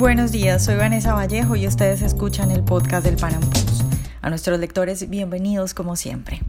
Buenos 0.00 0.32
días, 0.32 0.64
soy 0.64 0.76
Vanessa 0.76 1.12
Vallejo 1.12 1.56
y 1.56 1.66
ustedes 1.66 2.00
escuchan 2.00 2.50
el 2.50 2.64
podcast 2.64 3.04
del 3.04 3.16
Post. 3.16 3.82
A 4.22 4.30
nuestros 4.30 4.58
lectores, 4.58 5.10
bienvenidos 5.10 5.74
como 5.74 5.94
siempre. 5.94 6.40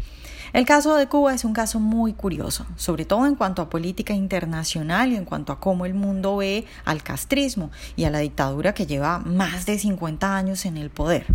El 0.53 0.65
caso 0.65 0.95
de 0.95 1.07
Cuba 1.07 1.33
es 1.33 1.45
un 1.45 1.53
caso 1.53 1.79
muy 1.79 2.11
curioso, 2.11 2.65
sobre 2.75 3.05
todo 3.05 3.25
en 3.25 3.35
cuanto 3.35 3.61
a 3.61 3.69
política 3.69 4.13
internacional 4.13 5.13
y 5.13 5.15
en 5.15 5.23
cuanto 5.23 5.53
a 5.53 5.61
cómo 5.61 5.85
el 5.85 5.93
mundo 5.93 6.35
ve 6.35 6.65
al 6.83 7.03
castrismo 7.03 7.71
y 7.95 8.03
a 8.03 8.09
la 8.09 8.19
dictadura 8.19 8.73
que 8.73 8.85
lleva 8.85 9.19
más 9.19 9.65
de 9.65 9.79
50 9.79 10.35
años 10.35 10.65
en 10.65 10.75
el 10.75 10.89
poder. 10.89 11.25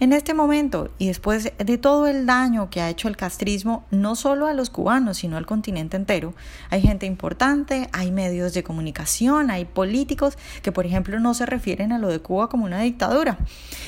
En 0.00 0.12
este 0.12 0.34
momento 0.34 0.90
y 0.98 1.06
después 1.06 1.50
de 1.56 1.78
todo 1.78 2.08
el 2.08 2.26
daño 2.26 2.68
que 2.68 2.82
ha 2.82 2.90
hecho 2.90 3.08
el 3.08 3.16
castrismo, 3.16 3.86
no 3.90 4.14
solo 4.16 4.46
a 4.46 4.52
los 4.52 4.68
cubanos, 4.68 5.16
sino 5.16 5.38
al 5.38 5.46
continente 5.46 5.96
entero, 5.96 6.34
hay 6.68 6.82
gente 6.82 7.06
importante, 7.06 7.88
hay 7.92 8.12
medios 8.12 8.52
de 8.52 8.64
comunicación, 8.64 9.50
hay 9.50 9.64
políticos 9.64 10.36
que, 10.60 10.72
por 10.72 10.84
ejemplo, 10.84 11.18
no 11.20 11.32
se 11.32 11.46
refieren 11.46 11.90
a 11.92 11.98
lo 11.98 12.08
de 12.08 12.18
Cuba 12.18 12.50
como 12.50 12.66
una 12.66 12.80
dictadura. 12.80 13.38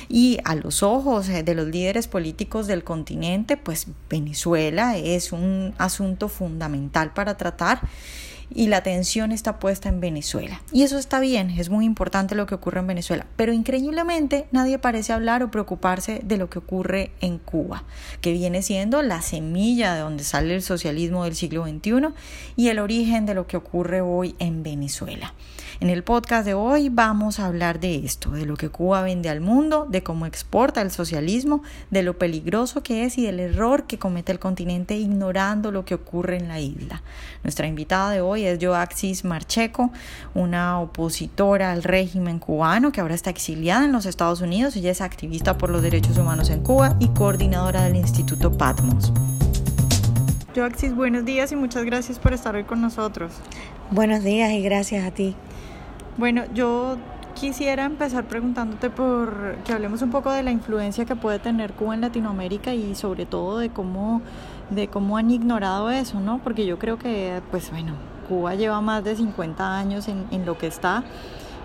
Y 0.08 0.38
a 0.44 0.54
los 0.54 0.82
ojos 0.82 1.26
de 1.26 1.54
los 1.54 1.66
líderes 1.66 2.08
políticos 2.08 2.66
del 2.66 2.82
continente, 2.82 3.58
pues 3.58 3.86
Venezuela, 4.08 4.69
es 4.78 5.32
un 5.32 5.74
asunto 5.78 6.28
fundamental 6.28 7.12
para 7.12 7.36
tratar 7.36 7.80
y 8.52 8.66
la 8.66 8.78
atención 8.78 9.32
está 9.32 9.58
puesta 9.58 9.88
en 9.88 10.00
Venezuela. 10.00 10.60
Y 10.72 10.82
eso 10.82 10.98
está 10.98 11.20
bien, 11.20 11.50
es 11.50 11.70
muy 11.70 11.84
importante 11.84 12.34
lo 12.34 12.46
que 12.46 12.54
ocurre 12.54 12.80
en 12.80 12.86
Venezuela, 12.86 13.26
pero 13.36 13.52
increíblemente 13.52 14.46
nadie 14.52 14.78
parece 14.78 15.12
hablar 15.12 15.42
o 15.42 15.50
preocuparse 15.50 16.20
de 16.24 16.36
lo 16.36 16.50
que 16.50 16.58
ocurre 16.58 17.12
en 17.20 17.38
Cuba, 17.38 17.84
que 18.20 18.32
viene 18.32 18.62
siendo 18.62 19.02
la 19.02 19.22
semilla 19.22 19.94
de 19.94 20.00
donde 20.00 20.24
sale 20.24 20.54
el 20.54 20.62
socialismo 20.62 21.24
del 21.24 21.34
siglo 21.34 21.64
XXI 21.64 22.08
y 22.56 22.68
el 22.68 22.78
origen 22.78 23.26
de 23.26 23.34
lo 23.34 23.46
que 23.46 23.56
ocurre 23.56 24.00
hoy 24.00 24.34
en 24.38 24.62
Venezuela. 24.62 25.34
En 25.80 25.88
el 25.88 26.04
podcast 26.04 26.44
de 26.44 26.52
hoy 26.52 26.90
vamos 26.90 27.38
a 27.38 27.46
hablar 27.46 27.80
de 27.80 28.04
esto, 28.04 28.32
de 28.32 28.44
lo 28.44 28.56
que 28.56 28.68
Cuba 28.68 29.00
vende 29.00 29.30
al 29.30 29.40
mundo, 29.40 29.86
de 29.88 30.02
cómo 30.02 30.26
exporta 30.26 30.82
el 30.82 30.90
socialismo, 30.90 31.62
de 31.90 32.02
lo 32.02 32.18
peligroso 32.18 32.82
que 32.82 33.04
es 33.04 33.16
y 33.16 33.24
del 33.24 33.40
error 33.40 33.86
que 33.86 33.98
comete 33.98 34.30
el 34.30 34.38
continente 34.38 34.96
ignorando 34.96 35.70
lo 35.70 35.86
que 35.86 35.94
ocurre 35.94 36.36
en 36.36 36.48
la 36.48 36.60
isla. 36.60 37.02
Nuestra 37.42 37.66
invitada 37.66 38.10
de 38.10 38.20
hoy 38.20 38.39
es 38.46 38.58
Joaxis 38.60 39.24
Marcheco, 39.24 39.90
una 40.34 40.80
opositora 40.80 41.72
al 41.72 41.82
régimen 41.82 42.38
cubano 42.38 42.92
que 42.92 43.00
ahora 43.00 43.14
está 43.14 43.30
exiliada 43.30 43.84
en 43.84 43.92
los 43.92 44.06
Estados 44.06 44.40
Unidos. 44.40 44.76
Ella 44.76 44.90
es 44.90 45.00
activista 45.00 45.58
por 45.58 45.70
los 45.70 45.82
derechos 45.82 46.18
humanos 46.18 46.50
en 46.50 46.62
Cuba 46.62 46.96
y 47.00 47.08
coordinadora 47.08 47.84
del 47.84 47.96
Instituto 47.96 48.52
Patmos. 48.52 49.12
Joaxis, 50.54 50.94
buenos 50.94 51.24
días 51.24 51.52
y 51.52 51.56
muchas 51.56 51.84
gracias 51.84 52.18
por 52.18 52.32
estar 52.32 52.56
hoy 52.56 52.64
con 52.64 52.80
nosotros. 52.80 53.32
Buenos 53.90 54.24
días 54.24 54.50
y 54.50 54.62
gracias 54.62 55.06
a 55.06 55.10
ti. 55.10 55.36
Bueno, 56.16 56.42
yo 56.54 56.96
quisiera 57.34 57.84
empezar 57.84 58.24
preguntándote 58.24 58.90
por 58.90 59.56
que 59.64 59.72
hablemos 59.72 60.02
un 60.02 60.10
poco 60.10 60.30
de 60.32 60.42
la 60.42 60.50
influencia 60.50 61.04
que 61.04 61.16
puede 61.16 61.38
tener 61.38 61.72
Cuba 61.72 61.94
en 61.94 62.00
Latinoamérica 62.00 62.74
y 62.74 62.94
sobre 62.94 63.26
todo 63.26 63.58
de 63.58 63.70
cómo 63.70 64.20
de 64.70 64.88
cómo 64.88 65.16
han 65.16 65.30
ignorado 65.30 65.90
eso, 65.90 66.20
¿no? 66.20 66.38
Porque 66.44 66.66
yo 66.66 66.78
creo 66.78 66.98
que 66.98 67.40
pues 67.50 67.70
bueno, 67.70 67.94
Cuba 68.30 68.54
lleva 68.54 68.80
más 68.80 69.02
de 69.02 69.16
50 69.16 69.76
años 69.76 70.06
en, 70.06 70.28
en 70.30 70.46
lo 70.46 70.56
que 70.56 70.68
está 70.68 71.02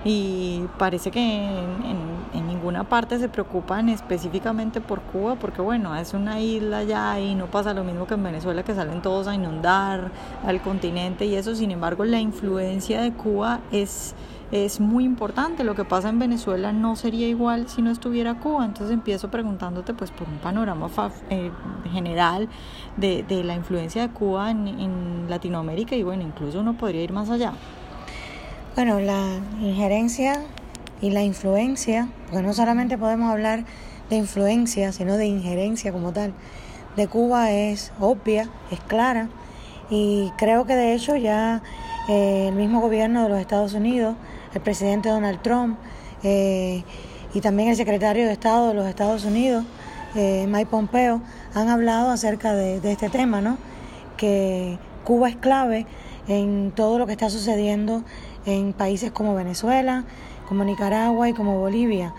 y 0.06 0.62
parece 0.78 1.10
que 1.10 1.20
en, 1.20 2.06
en, 2.34 2.48
ninguna 2.48 2.84
parte 2.84 3.18
se 3.20 3.28
preocupan 3.28 3.90
específicamente 3.90 4.80
por 4.80 5.02
Cuba 5.02 5.36
porque 5.36 5.62
bueno 5.62 5.96
es 5.96 6.14
una 6.14 6.40
isla 6.40 6.84
ya 6.84 7.20
y 7.20 7.36
no 7.36 7.48
pasa 7.48 7.74
lo 7.74 7.84
mismo 7.84 8.08
que 8.08 8.14
en 8.14 8.24
Venezuela 8.24 8.64
que 8.64 8.74
salen 8.74 9.02
todos 9.02 9.28
a 9.28 9.36
inundar 9.36 10.12
al 10.46 10.62
continente 10.62 11.26
y 11.26 11.36
eso 11.36 11.56
sin 11.56 11.72
embargo 11.72 12.06
la 12.06 12.20
influencia 12.20 13.02
de 13.02 13.14
Cuba 13.14 13.60
es 13.72 14.16
es 14.52 14.80
muy 14.80 15.04
importante. 15.04 15.64
Lo 15.64 15.74
que 15.76 15.86
pasa 15.86 16.10
en 16.10 16.20
Venezuela 16.20 16.72
no 16.72 16.96
sería 16.96 17.28
igual 17.28 17.68
si 17.68 17.82
no 17.82 17.90
estuviera 17.90 18.36
Cuba. 18.36 18.64
Entonces 18.66 18.94
empiezo 18.94 19.30
preguntándote 19.30 19.94
pues 19.94 20.12
por 20.12 20.28
un 20.28 20.38
panorama 20.38 20.88
eh, 21.30 21.52
general 21.92 22.48
de, 22.96 23.24
de, 23.24 23.44
la 23.44 23.56
influencia 23.56 24.04
de 24.04 24.14
Cuba 24.14 24.52
en, 24.52 24.68
en 24.68 25.26
Latinoamérica 25.30 25.96
y 25.96 26.04
bueno, 26.04 26.24
incluso 26.24 26.60
uno 26.60 26.78
podría 26.78 27.02
ir 27.02 27.12
más 27.12 27.30
allá. 27.30 27.54
Bueno, 28.76 29.00
la 29.00 29.40
injerencia 29.62 30.42
y 31.02 31.12
la 31.12 31.24
influencia, 31.24 32.10
porque 32.30 32.46
no 32.46 32.54
solamente 32.54 32.98
podemos 32.98 33.32
hablar 33.32 33.64
de 34.10 34.18
influencia, 34.18 34.92
sino 34.92 35.16
de 35.16 35.28
injerencia 35.28 35.94
como 35.94 36.12
tal, 36.12 36.34
de 36.98 37.08
Cuba 37.08 37.52
es 37.52 37.94
obvia, 38.02 38.50
es 38.72 38.82
clara, 38.82 39.30
y 39.90 40.30
creo 40.38 40.66
que 40.66 40.76
de 40.76 40.94
hecho 40.94 41.16
ya 41.16 41.62
eh, 42.10 42.48
el 42.50 42.56
mismo 42.56 42.82
gobierno 42.82 43.24
de 43.24 43.30
los 43.30 43.40
Estados 43.40 43.74
Unidos 43.76 44.18
el 44.54 44.60
presidente 44.60 45.08
Donald 45.08 45.42
Trump 45.42 45.78
eh, 46.24 46.84
y 47.34 47.40
también 47.40 47.70
el 47.70 47.78
secretario 47.78 48.26
de 48.26 48.34
Estado 48.34 48.68
de 48.68 48.74
los 48.74 48.88
Estados 48.88 49.24
Unidos, 49.24 49.64
eh, 50.16 50.48
Mike 50.50 50.70
Pompeo, 50.70 51.22
han 51.54 51.70
hablado 51.70 52.10
acerca 52.12 52.54
de, 52.54 52.82
este 52.92 53.08
tema, 53.08 53.40
¿no? 53.40 53.58
que 54.18 54.78
Cuba 55.06 55.30
es 55.30 55.38
clave 55.38 55.86
en 56.28 56.72
todo 56.76 57.00
lo 57.00 57.06
que 57.06 57.14
está 57.14 57.30
sucediendo 57.30 58.04
en 58.46 58.74
países 58.74 59.12
como 59.12 59.36
Venezuela, 59.36 60.06
como 60.48 60.64
Nicaragua 60.64 61.30
y 61.30 61.34
como 61.34 61.60
Bolivia. 61.60 62.14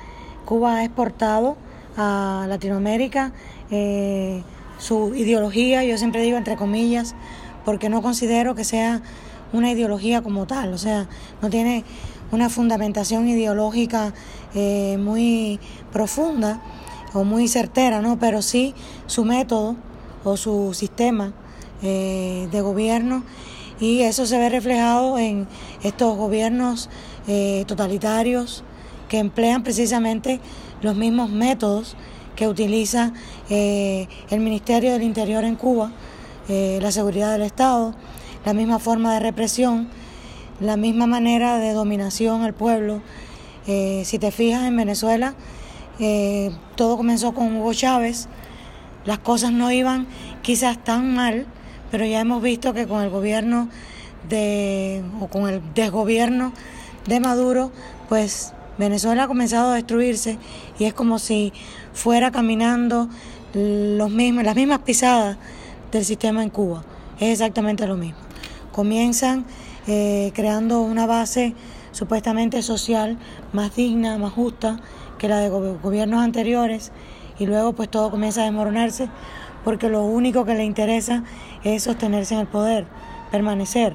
Cuba 0.44 0.76
ha 0.76 0.84
exportado 0.84 1.56
a 1.96 2.46
Latinoamérica 2.48 3.32
eh, 3.70 4.42
su 4.78 5.14
ideología, 5.14 5.84
yo 5.84 5.96
siempre 5.98 6.22
digo 6.22 6.36
entre 6.36 6.56
comillas, 6.56 7.14
porque 7.64 7.88
no 7.88 8.02
considero 8.02 8.54
que 8.54 8.64
sea 8.64 9.02
una 9.52 9.70
ideología 9.70 10.22
como 10.22 10.46
tal, 10.46 10.72
o 10.72 10.78
sea, 10.78 11.08
no 11.40 11.50
tiene 11.50 11.84
una 12.32 12.48
fundamentación 12.50 13.28
ideológica 13.28 14.12
eh, 14.54 14.98
muy 14.98 15.60
profunda 15.92 16.60
o 17.14 17.24
muy 17.24 17.48
certera, 17.48 18.02
¿no? 18.02 18.18
pero 18.18 18.42
sí 18.42 18.74
su 19.06 19.24
método 19.24 19.76
o 20.24 20.36
su 20.36 20.74
sistema 20.74 21.32
eh, 21.82 22.48
de 22.50 22.60
gobierno 22.60 23.22
y 23.80 24.00
eso 24.00 24.26
se 24.26 24.38
ve 24.38 24.48
reflejado 24.48 25.18
en 25.18 25.46
estos 25.82 26.16
gobiernos 26.16 26.88
eh, 27.28 27.64
totalitarios 27.66 28.64
que 29.08 29.18
emplean 29.18 29.62
precisamente 29.62 30.40
los 30.82 30.96
mismos 30.96 31.30
métodos 31.30 31.96
que 32.34 32.48
utiliza 32.48 33.12
el 33.48 34.40
Ministerio 34.40 34.92
del 34.92 35.02
Interior 35.02 35.44
en 35.44 35.56
Cuba, 35.56 35.90
la 36.48 36.92
seguridad 36.92 37.32
del 37.32 37.42
Estado, 37.42 37.94
la 38.44 38.52
misma 38.52 38.78
forma 38.78 39.14
de 39.14 39.20
represión 39.20 39.88
la 40.60 40.76
misma 40.76 41.06
manera 41.06 41.58
de 41.58 41.72
dominación 41.72 42.42
al 42.42 42.54
pueblo. 42.54 43.02
Eh, 43.66 44.02
si 44.04 44.18
te 44.18 44.30
fijas 44.30 44.64
en 44.64 44.76
Venezuela, 44.76 45.34
eh, 45.98 46.50
todo 46.76 46.96
comenzó 46.96 47.34
con 47.34 47.56
Hugo 47.56 47.74
Chávez, 47.74 48.28
las 49.04 49.18
cosas 49.18 49.52
no 49.52 49.70
iban 49.70 50.06
quizás 50.42 50.82
tan 50.82 51.14
mal, 51.14 51.46
pero 51.90 52.04
ya 52.04 52.20
hemos 52.20 52.42
visto 52.42 52.72
que 52.74 52.86
con 52.86 53.02
el 53.02 53.10
gobierno 53.10 53.68
de, 54.28 55.02
o 55.20 55.28
con 55.28 55.48
el 55.48 55.62
desgobierno 55.74 56.52
de 57.06 57.20
Maduro, 57.20 57.70
pues 58.08 58.52
Venezuela 58.78 59.24
ha 59.24 59.28
comenzado 59.28 59.72
a 59.72 59.74
destruirse 59.74 60.38
y 60.78 60.84
es 60.84 60.94
como 60.94 61.18
si 61.18 61.52
fuera 61.92 62.30
caminando 62.30 63.08
los 63.54 64.10
mismos, 64.10 64.44
las 64.44 64.56
mismas 64.56 64.80
pisadas 64.80 65.38
del 65.92 66.04
sistema 66.04 66.42
en 66.42 66.50
Cuba. 66.50 66.84
Es 67.18 67.32
exactamente 67.32 67.86
lo 67.86 67.96
mismo. 67.96 68.18
Comienzan 68.72 69.46
eh, 69.86 70.32
creando 70.34 70.82
una 70.82 71.06
base 71.06 71.54
supuestamente 71.92 72.62
social 72.62 73.16
más 73.52 73.74
digna, 73.74 74.18
más 74.18 74.32
justa 74.32 74.80
que 75.18 75.28
la 75.28 75.38
de 75.38 75.48
gobiernos 75.48 76.22
anteriores 76.22 76.92
y 77.38 77.46
luego 77.46 77.72
pues 77.72 77.90
todo 77.90 78.10
comienza 78.10 78.42
a 78.42 78.44
desmoronarse 78.44 79.08
porque 79.66 79.88
lo 79.88 80.04
único 80.04 80.44
que 80.44 80.54
le 80.54 80.64
interesa 80.64 81.24
es 81.64 81.82
sostenerse 81.82 82.34
en 82.34 82.40
el 82.42 82.46
poder, 82.46 82.86
permanecer. 83.32 83.94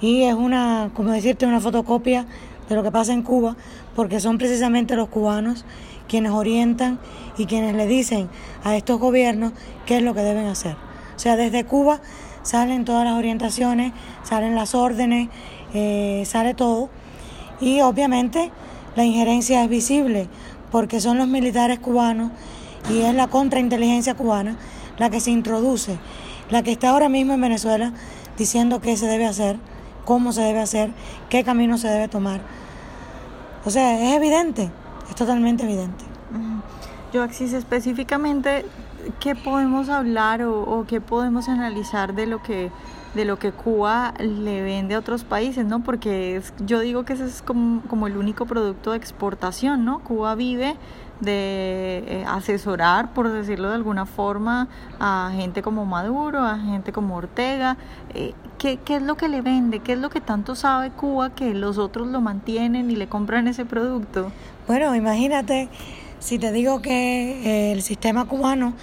Y 0.00 0.22
es 0.22 0.32
una, 0.32 0.90
como 0.94 1.10
decirte, 1.10 1.44
una 1.44 1.60
fotocopia 1.60 2.24
de 2.66 2.74
lo 2.76 2.82
que 2.82 2.90
pasa 2.90 3.12
en 3.12 3.20
Cuba, 3.20 3.56
porque 3.94 4.20
son 4.20 4.38
precisamente 4.38 4.96
los 4.96 5.08
cubanos 5.08 5.66
quienes 6.08 6.32
orientan 6.32 6.98
y 7.36 7.44
quienes 7.44 7.76
le 7.76 7.86
dicen 7.86 8.30
a 8.64 8.74
estos 8.74 8.98
gobiernos 8.98 9.52
qué 9.84 9.98
es 9.98 10.02
lo 10.02 10.14
que 10.14 10.22
deben 10.22 10.46
hacer. 10.46 10.76
O 11.14 11.18
sea, 11.18 11.36
desde 11.36 11.64
Cuba 11.64 12.00
salen 12.42 12.86
todas 12.86 13.04
las 13.04 13.18
orientaciones, 13.18 13.92
salen 14.22 14.54
las 14.54 14.74
órdenes, 14.74 15.28
eh, 15.74 16.22
sale 16.24 16.54
todo. 16.54 16.88
Y 17.60 17.82
obviamente 17.82 18.50
la 18.96 19.04
injerencia 19.04 19.62
es 19.62 19.68
visible 19.68 20.30
porque 20.72 21.02
son 21.02 21.18
los 21.18 21.28
militares 21.28 21.80
cubanos 21.80 22.32
y 22.90 23.02
es 23.02 23.14
la 23.14 23.26
contrainteligencia 23.26 24.14
cubana 24.14 24.56
la 24.98 25.10
que 25.10 25.20
se 25.20 25.30
introduce, 25.30 25.98
la 26.50 26.62
que 26.62 26.72
está 26.72 26.90
ahora 26.90 27.08
mismo 27.08 27.34
en 27.34 27.40
Venezuela 27.40 27.92
diciendo 28.36 28.80
qué 28.80 28.96
se 28.96 29.06
debe 29.06 29.26
hacer, 29.26 29.58
cómo 30.04 30.32
se 30.32 30.42
debe 30.42 30.60
hacer, 30.60 30.90
qué 31.28 31.44
camino 31.44 31.78
se 31.78 31.88
debe 31.88 32.08
tomar. 32.08 32.40
O 33.64 33.70
sea, 33.70 34.00
es 34.00 34.16
evidente, 34.16 34.70
es 35.08 35.14
totalmente 35.14 35.64
evidente. 35.64 36.04
Yo, 37.12 37.22
Axis, 37.22 37.52
específicamente 37.52 38.64
¿qué 39.20 39.34
podemos 39.34 39.88
hablar 39.88 40.42
o, 40.42 40.60
o 40.62 40.86
qué 40.86 41.00
podemos 41.00 41.48
analizar 41.48 42.14
de 42.14 42.26
lo 42.26 42.42
que 42.42 42.70
de 43.16 43.24
lo 43.24 43.38
que 43.38 43.50
Cuba 43.50 44.12
le 44.18 44.62
vende 44.62 44.94
a 44.94 44.98
otros 44.98 45.24
países, 45.24 45.64
¿no? 45.64 45.82
Porque 45.82 46.40
yo 46.64 46.80
digo 46.80 47.04
que 47.04 47.14
ese 47.14 47.24
es 47.24 47.42
como, 47.42 47.80
como, 47.88 48.06
el 48.06 48.16
único 48.16 48.44
producto 48.44 48.92
de 48.92 48.98
exportación, 48.98 49.84
¿no? 49.84 50.00
Cuba 50.00 50.34
vive 50.34 50.76
de 51.20 52.04
eh, 52.06 52.24
asesorar, 52.28 53.14
por 53.14 53.30
decirlo 53.32 53.70
de 53.70 53.74
alguna 53.74 54.04
forma, 54.04 54.68
a 55.00 55.32
gente 55.34 55.62
como 55.62 55.86
Maduro, 55.86 56.40
a 56.40 56.58
gente 56.58 56.92
como 56.92 57.16
Ortega. 57.16 57.78
Eh, 58.14 58.34
¿qué, 58.58 58.76
¿Qué 58.76 58.96
es 58.96 59.02
lo 59.02 59.16
que 59.16 59.28
le 59.28 59.40
vende? 59.40 59.80
¿Qué 59.80 59.94
es 59.94 59.98
lo 59.98 60.10
que 60.10 60.20
tanto 60.20 60.54
sabe 60.54 60.90
Cuba 60.90 61.34
que 61.34 61.54
los 61.54 61.78
otros 61.78 62.06
lo 62.08 62.20
mantienen 62.20 62.90
y 62.90 62.96
le 62.96 63.08
compran 63.08 63.48
ese 63.48 63.64
producto? 63.64 64.30
Bueno, 64.66 64.94
imagínate 64.94 65.70
si 66.18 66.38
te 66.38 66.52
digo 66.52 66.82
que 66.82 67.72
el 67.72 67.80
sistema 67.80 68.26
cubano 68.26 68.74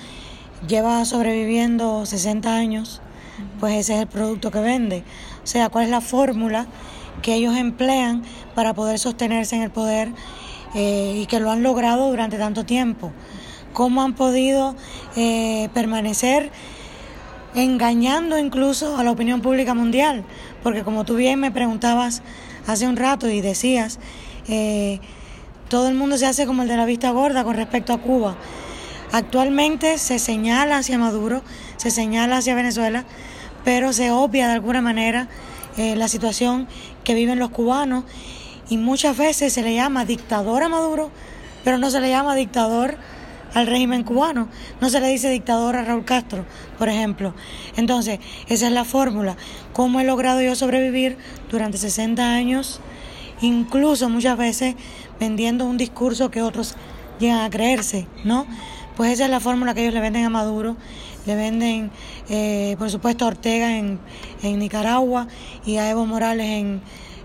lleva 0.68 1.06
sobreviviendo 1.06 2.07
60 2.07 2.56
años 2.56 3.03
pues 3.59 3.75
ese 3.75 3.95
es 3.95 4.01
el 4.01 4.07
producto 4.07 4.51
que 4.51 4.59
vende. 4.59 5.03
O 5.44 5.47
sea, 5.47 5.69
cuál 5.69 5.85
es 5.85 5.89
la 5.91 6.01
fórmula 6.01 6.68
que 7.21 7.35
ellos 7.35 7.56
emplean 7.56 8.24
para 8.56 8.74
poder 8.74 9.00
sostenerse 9.00 9.56
en 9.56 9.63
el 9.63 9.71
poder 9.71 10.12
eh, 10.75 11.19
y 11.21 11.25
que 11.25 11.39
lo 11.39 11.51
han 11.51 11.63
logrado 11.63 12.09
durante 12.09 12.38
tanto 12.38 12.65
tiempo. 12.65 13.12
Cómo 13.74 14.01
han 14.01 14.13
podido 14.13 14.75
eh, 15.15 15.69
permanecer 15.74 16.51
engañando 17.56 18.38
incluso 18.39 18.97
a 18.97 19.03
la 19.03 19.12
opinión 19.12 19.41
pública 19.41 19.74
mundial. 19.74 20.24
Porque 20.62 20.83
como 20.83 21.06
tú 21.06 21.15
bien 21.15 21.39
me 21.39 21.51
preguntabas 21.51 22.21
hace 22.68 22.88
un 22.88 22.95
rato 22.95 23.30
y 23.30 23.41
decías, 23.41 24.00
eh, 24.47 25.00
todo 25.69 25.88
el 25.88 25.95
mundo 25.95 26.18
se 26.18 26.25
hace 26.25 26.45
como 26.45 26.63
el 26.63 26.68
de 26.68 26.77
la 26.77 26.85
vista 26.85 27.12
gorda 27.12 27.44
con 27.44 27.56
respecto 27.56 27.94
a 27.94 27.97
Cuba. 27.97 28.35
Actualmente 29.12 30.00
se 30.00 30.18
señala 30.18 30.77
hacia 30.77 30.97
Maduro, 30.97 31.44
se 31.83 31.91
señala 31.91 32.38
hacia 32.38 32.56
Venezuela, 32.56 33.03
pero 33.65 33.91
se 33.91 34.09
obvia 34.09 34.47
de 34.47 34.53
alguna 34.53 34.81
manera 34.81 35.27
eh, 35.75 35.97
la 35.97 36.07
situación 36.07 36.65
que 37.03 37.13
viven 37.13 37.39
los 37.39 37.50
cubanos 37.50 38.06
y 38.69 38.77
muchas 38.77 39.18
veces 39.18 39.51
se 39.51 39.63
le 39.63 39.75
llama 39.75 40.06
dictador 40.06 40.63
a 40.63 40.69
Maduro, 40.69 41.12
pero 41.65 41.77
no 41.77 41.89
se 41.89 42.00
le 42.00 42.07
llama 42.07 42.35
dictador 42.35 42.97
al 43.53 43.68
régimen 43.68 44.03
cubano, 44.03 44.47
no 44.80 44.89
se 44.89 45.01
le 45.01 45.09
dice 45.09 45.30
dictador 45.30 45.75
a 45.75 45.83
Raúl 45.83 46.06
Castro, 46.06 46.45
por 46.77 46.88
ejemplo. 46.88 47.35
Entonces, 47.75 48.21
esa 48.47 48.68
es 48.68 48.71
la 48.71 48.85
fórmula. 48.85 49.35
¿Cómo 49.74 50.00
he 50.00 50.06
logrado 50.06 50.41
yo 50.41 50.56
sobrevivir 50.56 51.18
durante 51.51 51.77
60 51.77 52.33
años, 52.33 52.80
incluso 53.41 54.07
muchas 54.07 54.38
veces 54.38 54.75
vendiendo 55.19 55.65
un 55.65 55.75
discurso 55.75 56.31
que 56.31 56.41
otros 56.41 56.75
llegan 57.19 57.41
a 57.41 57.50
creerse, 57.50 58.07
¿no? 58.24 58.47
Pues 58.95 59.12
esa 59.12 59.25
es 59.25 59.31
la 59.31 59.40
fórmula 59.40 59.74
que 59.74 59.81
ellos 59.81 59.94
le 59.94 60.01
venden 60.01 60.24
a 60.24 60.30
Maduro, 60.30 60.78
le 61.25 61.36
venden, 61.36 61.90
eh, 62.30 62.75
por 62.78 62.92
supuesto, 62.92 63.25
a 63.25 63.30
Ortega 63.30 63.78
en, 63.78 64.00
en, 64.44 64.60
Nicaragua 64.60 65.28
y 65.66 65.78
a 65.78 65.90
Evo 65.90 66.06
Morales 66.06 66.48
en, 66.48 66.81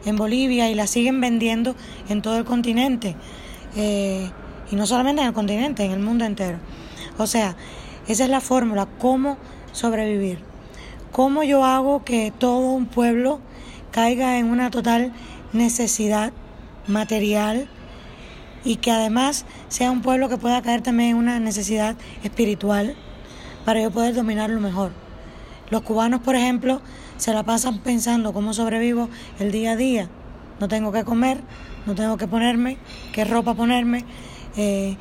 en, 0.07 0.17
Bolivia 0.17 0.71
y 0.71 0.75
la 0.75 0.87
siguen 0.87 1.21
vendiendo 1.21 1.75
en 2.09 2.23
todo 2.23 2.39
el 2.39 2.45
continente. 2.45 3.17
Eh, 3.77 4.31
y 4.71 4.77
no 4.77 4.87
solamente 4.87 5.21
en 5.21 5.29
el 5.29 5.35
continente, 5.35 5.85
en 5.85 5.93
el 5.93 6.01
mundo 6.01 6.25
entero. 6.25 6.59
O 7.19 7.27
sea, 7.27 7.55
esa 8.07 8.25
es 8.25 8.31
la 8.31 8.41
fórmula, 8.41 8.89
cómo 8.99 9.37
sobrevivir. 9.73 10.39
Cómo 11.13 11.43
yo 11.43 11.65
hago 11.65 12.05
que 12.05 12.33
todo 12.39 12.61
un 12.61 12.87
pueblo 12.87 13.41
caiga 13.91 14.39
en 14.39 14.47
una 14.47 14.71
total 14.71 15.13
necesidad 15.53 16.33
material 16.87 17.69
y 18.65 18.77
que 18.77 18.91
además 18.91 19.45
sea 19.69 19.91
un 19.91 20.03
pueblo 20.03 20.29
que 20.29 20.37
pueda 20.37 20.63
caer 20.63 20.83
también 20.83 21.11
en 21.11 21.17
una 21.17 21.41
necesidad 21.41 21.97
espiritual 22.23 22.97
para 23.65 23.81
yo 23.81 23.91
poder 23.91 24.15
dominarlo 24.15 24.61
mejor. 24.61 24.93
Los 25.71 25.83
cubanos, 25.83 26.21
por 26.21 26.35
ejemplo, 26.35 26.81
se 27.19 27.35
la 27.35 27.43
pasan 27.43 27.79
pensando 27.81 28.33
cómo 28.33 28.55
sobrevivo 28.55 29.09
el 29.39 29.53
día 29.53 29.73
a 29.73 29.77
día. 29.77 30.09
No 30.61 30.69
tengo 30.69 30.93
que 30.93 31.05
comer, 31.05 31.43
no 31.87 31.95
tengo 31.95 32.17
que 32.17 32.27
ponerme, 32.27 32.79
qué 33.13 33.25
ropa 33.25 33.55
ponerme. 33.55 34.05
Eh, 34.57 34.97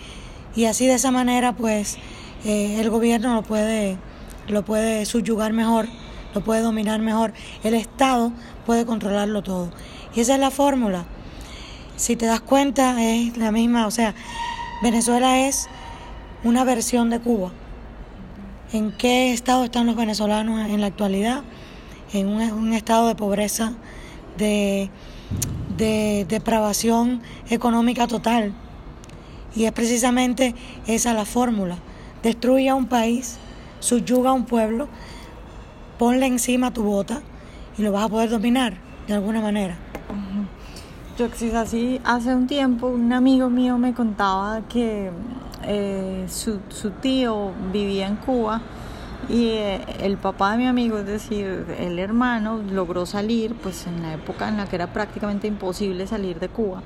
y 0.56 0.66
así 0.66 0.88
de 0.88 0.96
esa 0.96 1.12
manera, 1.12 1.54
pues, 1.54 1.98
eh, 2.44 2.80
el 2.80 2.90
gobierno 2.90 3.34
lo 3.36 3.44
puede, 3.44 3.98
lo 4.48 4.66
puede 4.66 5.06
subyugar 5.06 5.54
mejor, 5.54 5.88
lo 6.34 6.42
puede 6.42 6.62
dominar 6.62 7.00
mejor. 7.00 7.34
El 7.64 7.74
Estado 7.74 8.32
puede 8.66 8.86
controlarlo 8.86 9.42
todo. 9.44 9.72
Y 10.16 10.22
esa 10.22 10.36
es 10.36 10.40
la 10.40 10.52
fórmula. 10.52 11.06
Si 11.98 12.16
te 12.16 12.28
das 12.28 12.42
cuenta, 12.42 13.04
es 13.04 13.38
la 13.38 13.52
misma, 13.52 13.88
o 13.88 13.92
sea, 13.92 14.14
Venezuela 14.84 15.48
es 15.48 15.68
una 16.44 16.64
versión 16.64 17.10
de 17.10 17.20
Cuba. 17.20 17.52
¿En 18.72 18.96
qué 18.96 19.34
estado 19.34 19.64
están 19.64 19.88
los 19.88 19.96
venezolanos 19.96 20.70
en 20.70 20.80
la 20.80 20.88
actualidad? 20.88 21.42
En 22.14 22.28
un, 22.28 22.74
estado 22.74 23.08
de 23.08 23.16
pobreza, 23.16 23.74
de, 24.38 24.92
de 25.76 26.28
depravación 26.30 27.24
económica 27.50 28.06
total. 28.06 28.54
Y 29.56 29.66
es 29.66 29.72
precisamente 29.72 30.54
esa 30.86 31.16
la 31.16 31.26
fórmula. 31.26 31.80
Destruye 32.22 32.70
a 32.70 32.76
un 32.76 32.86
país, 32.86 33.38
subyuga 33.80 34.30
a 34.30 34.34
un 34.34 34.46
pueblo, 34.46 34.88
ponle 35.98 36.28
encima 36.28 36.72
tu 36.72 36.84
bota 36.84 37.24
y 37.76 37.82
lo 37.82 37.92
vas 37.92 38.06
a 38.06 38.10
poder 38.10 38.30
dominar 38.30 38.78
de 39.08 39.16
alguna 39.16 39.42
manera. 39.42 39.80
Yo 41.18 41.26
así 41.56 42.00
hace 42.04 42.36
un 42.36 42.46
tiempo 42.46 42.86
un 42.86 43.12
amigo 43.12 43.50
mío 43.50 43.80
me 43.80 43.96
contaba 43.96 44.62
que 44.70 45.10
eh, 45.64 46.26
su, 46.30 46.60
su, 46.70 46.92
tío 46.92 47.54
vivía 47.74 48.06
en 48.06 48.18
Cuba 48.18 48.62
y 49.28 49.46
eh, 49.46 49.82
el 50.02 50.18
papá 50.18 50.52
de 50.52 50.58
mi 50.60 50.68
amigo, 50.68 51.00
es 51.00 51.08
decir, 51.08 51.66
el 51.80 51.98
hermano, 51.98 52.62
logró 52.72 53.08
salir 53.08 53.56
pues 53.56 53.88
en 53.88 54.04
la 54.04 54.14
época 54.14 54.48
en 54.48 54.58
la 54.58 54.68
que 54.68 54.76
era 54.76 54.94
prácticamente 54.94 55.48
imposible 55.48 56.06
salir 56.06 56.40
de 56.40 56.50
Cuba. 56.50 56.84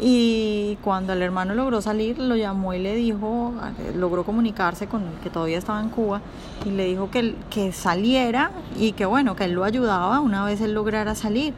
Y 0.00 0.78
cuando 0.84 1.12
el 1.12 1.20
hermano 1.20 1.52
logró 1.56 1.82
salir, 1.82 2.20
lo 2.20 2.36
llamó 2.36 2.72
y 2.72 2.78
le 2.78 2.94
dijo, 2.94 3.52
logró 3.96 4.22
comunicarse 4.22 4.86
con 4.86 5.02
el 5.02 5.14
que 5.24 5.30
todavía 5.30 5.58
estaba 5.58 5.80
en 5.80 5.88
Cuba 5.88 6.20
y 6.64 6.70
le 6.70 6.84
dijo 6.84 7.10
que, 7.10 7.34
que 7.50 7.72
saliera 7.72 8.52
y 8.78 8.92
que 8.92 9.06
bueno, 9.06 9.34
que 9.34 9.46
él 9.46 9.54
lo 9.54 9.64
ayudaba 9.64 10.20
una 10.20 10.44
vez 10.44 10.60
él 10.60 10.72
lograra 10.72 11.16
salir. 11.16 11.52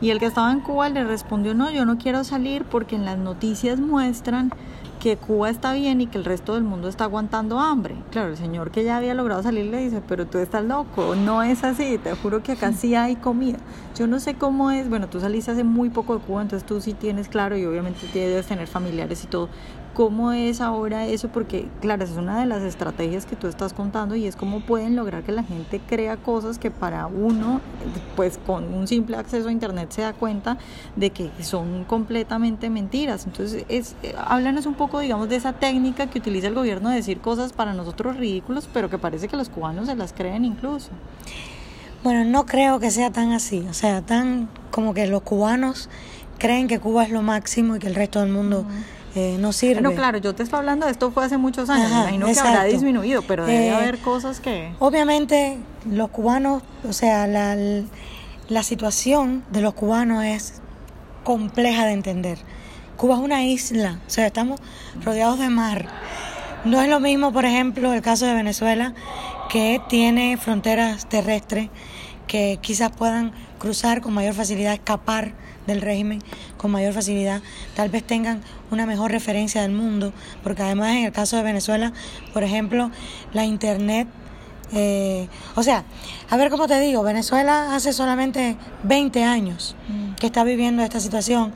Y 0.00 0.10
el 0.10 0.18
que 0.18 0.26
estaba 0.26 0.52
en 0.52 0.60
Cuba 0.60 0.88
le 0.88 1.04
respondió, 1.04 1.54
no, 1.54 1.70
yo 1.70 1.84
no 1.84 1.98
quiero 1.98 2.22
salir 2.22 2.64
porque 2.64 2.96
en 2.96 3.04
las 3.04 3.18
noticias 3.18 3.80
muestran 3.80 4.52
que 4.98 5.16
Cuba 5.16 5.48
está 5.50 5.72
bien 5.72 6.00
y 6.00 6.06
que 6.06 6.18
el 6.18 6.24
resto 6.24 6.54
del 6.54 6.64
mundo 6.64 6.88
está 6.88 7.04
aguantando 7.04 7.60
hambre. 7.60 7.94
Claro, 8.10 8.30
el 8.30 8.36
señor 8.36 8.70
que 8.70 8.84
ya 8.84 8.96
había 8.96 9.14
logrado 9.14 9.42
salir 9.42 9.66
le 9.66 9.78
dice, 9.78 10.02
pero 10.06 10.26
tú 10.26 10.38
estás 10.38 10.64
loco, 10.64 11.14
no 11.14 11.42
es 11.42 11.64
así, 11.64 11.98
te 11.98 12.14
juro 12.14 12.42
que 12.42 12.52
acá 12.52 12.72
sí 12.72 12.94
hay 12.94 13.16
comida. 13.16 13.58
Yo 13.96 14.06
no 14.06 14.20
sé 14.20 14.34
cómo 14.34 14.70
es, 14.70 14.88
bueno, 14.88 15.08
tú 15.08 15.20
saliste 15.20 15.52
hace 15.52 15.64
muy 15.64 15.90
poco 15.90 16.18
de 16.18 16.24
Cuba, 16.24 16.42
entonces 16.42 16.66
tú 16.66 16.80
sí 16.80 16.94
tienes 16.94 17.28
claro 17.28 17.56
y 17.56 17.64
obviamente 17.64 18.06
debes 18.12 18.46
tener 18.46 18.66
familiares 18.66 19.24
y 19.24 19.26
todo, 19.26 19.48
¿Cómo 19.94 20.30
es 20.30 20.60
ahora 20.60 21.06
eso? 21.06 21.28
Porque, 21.28 21.66
claro, 21.80 22.04
es 22.04 22.10
una 22.12 22.38
de 22.38 22.46
las 22.46 22.62
estrategias 22.62 23.26
que 23.26 23.34
tú 23.34 23.48
estás 23.48 23.72
contando 23.72 24.14
y 24.14 24.26
es 24.26 24.36
cómo 24.36 24.60
pueden 24.60 24.94
lograr 24.94 25.24
que 25.24 25.32
la 25.32 25.42
gente 25.42 25.80
crea 25.80 26.16
cosas 26.16 26.58
que 26.58 26.70
para 26.70 27.06
uno, 27.08 27.60
pues 28.14 28.38
con 28.46 28.72
un 28.72 28.86
simple 28.86 29.16
acceso 29.16 29.48
a 29.48 29.52
Internet 29.52 29.90
se 29.90 30.02
da 30.02 30.12
cuenta 30.12 30.56
de 30.94 31.10
que 31.10 31.30
son 31.42 31.84
completamente 31.84 32.70
mentiras. 32.70 33.26
Entonces, 33.26 33.64
es, 33.68 33.96
háblanos 34.24 34.66
un 34.66 34.74
poco, 34.74 35.00
digamos, 35.00 35.28
de 35.28 35.36
esa 35.36 35.52
técnica 35.54 36.06
que 36.06 36.18
utiliza 36.18 36.46
el 36.46 36.54
gobierno 36.54 36.90
de 36.90 36.96
decir 36.96 37.20
cosas 37.20 37.52
para 37.52 37.74
nosotros 37.74 38.16
ridículos, 38.16 38.68
pero 38.72 38.88
que 38.88 38.98
parece 38.98 39.26
que 39.26 39.36
los 39.36 39.48
cubanos 39.48 39.88
se 39.88 39.96
las 39.96 40.12
creen 40.12 40.44
incluso. 40.44 40.90
Bueno, 42.04 42.24
no 42.24 42.46
creo 42.46 42.78
que 42.78 42.92
sea 42.92 43.10
tan 43.10 43.32
así, 43.32 43.66
o 43.68 43.74
sea, 43.74 44.02
tan 44.02 44.48
como 44.70 44.94
que 44.94 45.08
los 45.08 45.22
cubanos 45.22 45.88
creen 46.38 46.68
que 46.68 46.78
Cuba 46.78 47.02
es 47.02 47.10
lo 47.10 47.22
máximo 47.22 47.74
y 47.74 47.78
que 47.80 47.88
el 47.88 47.96
resto 47.96 48.20
del 48.20 48.30
mundo 48.30 48.64
eh, 49.18 49.36
no 49.38 49.52
sirve. 49.52 49.80
No, 49.80 49.92
claro, 49.92 50.18
yo 50.18 50.34
te 50.34 50.42
estoy 50.42 50.60
hablando 50.60 50.86
de 50.86 50.92
esto 50.92 51.10
fue 51.10 51.24
hace 51.24 51.38
muchos 51.38 51.68
años, 51.70 51.90
me 51.90 51.98
imagino 51.98 52.26
que 52.26 52.38
habrá 52.38 52.64
disminuido, 52.64 53.22
pero 53.22 53.46
debe 53.46 53.66
eh, 53.66 53.74
haber 53.74 53.98
cosas 53.98 54.40
que... 54.40 54.72
Obviamente 54.78 55.58
los 55.90 56.10
cubanos, 56.10 56.62
o 56.88 56.92
sea, 56.92 57.26
la, 57.26 57.56
la 58.48 58.62
situación 58.62 59.44
de 59.50 59.60
los 59.60 59.74
cubanos 59.74 60.24
es 60.24 60.62
compleja 61.24 61.84
de 61.86 61.92
entender. 61.92 62.38
Cuba 62.96 63.16
es 63.16 63.20
una 63.20 63.44
isla, 63.44 64.00
o 64.06 64.10
sea, 64.10 64.26
estamos 64.26 64.60
rodeados 65.04 65.38
de 65.38 65.48
mar. 65.48 65.86
No 66.64 66.80
es 66.80 66.88
lo 66.88 67.00
mismo, 67.00 67.32
por 67.32 67.44
ejemplo, 67.44 67.92
el 67.92 68.02
caso 68.02 68.26
de 68.26 68.34
Venezuela, 68.34 68.94
que 69.48 69.80
tiene 69.88 70.36
fronteras 70.36 71.08
terrestres 71.08 71.70
que 72.26 72.58
quizás 72.60 72.90
puedan 72.90 73.32
cruzar 73.58 74.00
con 74.00 74.14
mayor 74.14 74.34
facilidad, 74.34 74.74
escapar 74.74 75.32
del 75.68 75.80
régimen 75.80 76.20
con 76.56 76.72
mayor 76.72 76.92
facilidad, 76.92 77.40
tal 77.76 77.90
vez 77.90 78.02
tengan 78.02 78.42
una 78.72 78.86
mejor 78.86 79.12
referencia 79.12 79.62
del 79.62 79.70
mundo, 79.70 80.12
porque 80.42 80.62
además 80.62 80.96
en 80.96 81.04
el 81.04 81.12
caso 81.12 81.36
de 81.36 81.44
Venezuela, 81.44 81.92
por 82.32 82.42
ejemplo, 82.42 82.90
la 83.32 83.44
Internet, 83.44 84.08
eh, 84.72 85.28
o 85.54 85.62
sea, 85.62 85.84
a 86.28 86.36
ver 86.36 86.50
cómo 86.50 86.66
te 86.66 86.80
digo, 86.80 87.02
Venezuela 87.02 87.76
hace 87.76 87.92
solamente 87.92 88.56
20 88.82 89.22
años 89.22 89.76
que 90.18 90.26
está 90.26 90.42
viviendo 90.42 90.82
esta 90.82 91.00
situación 91.00 91.52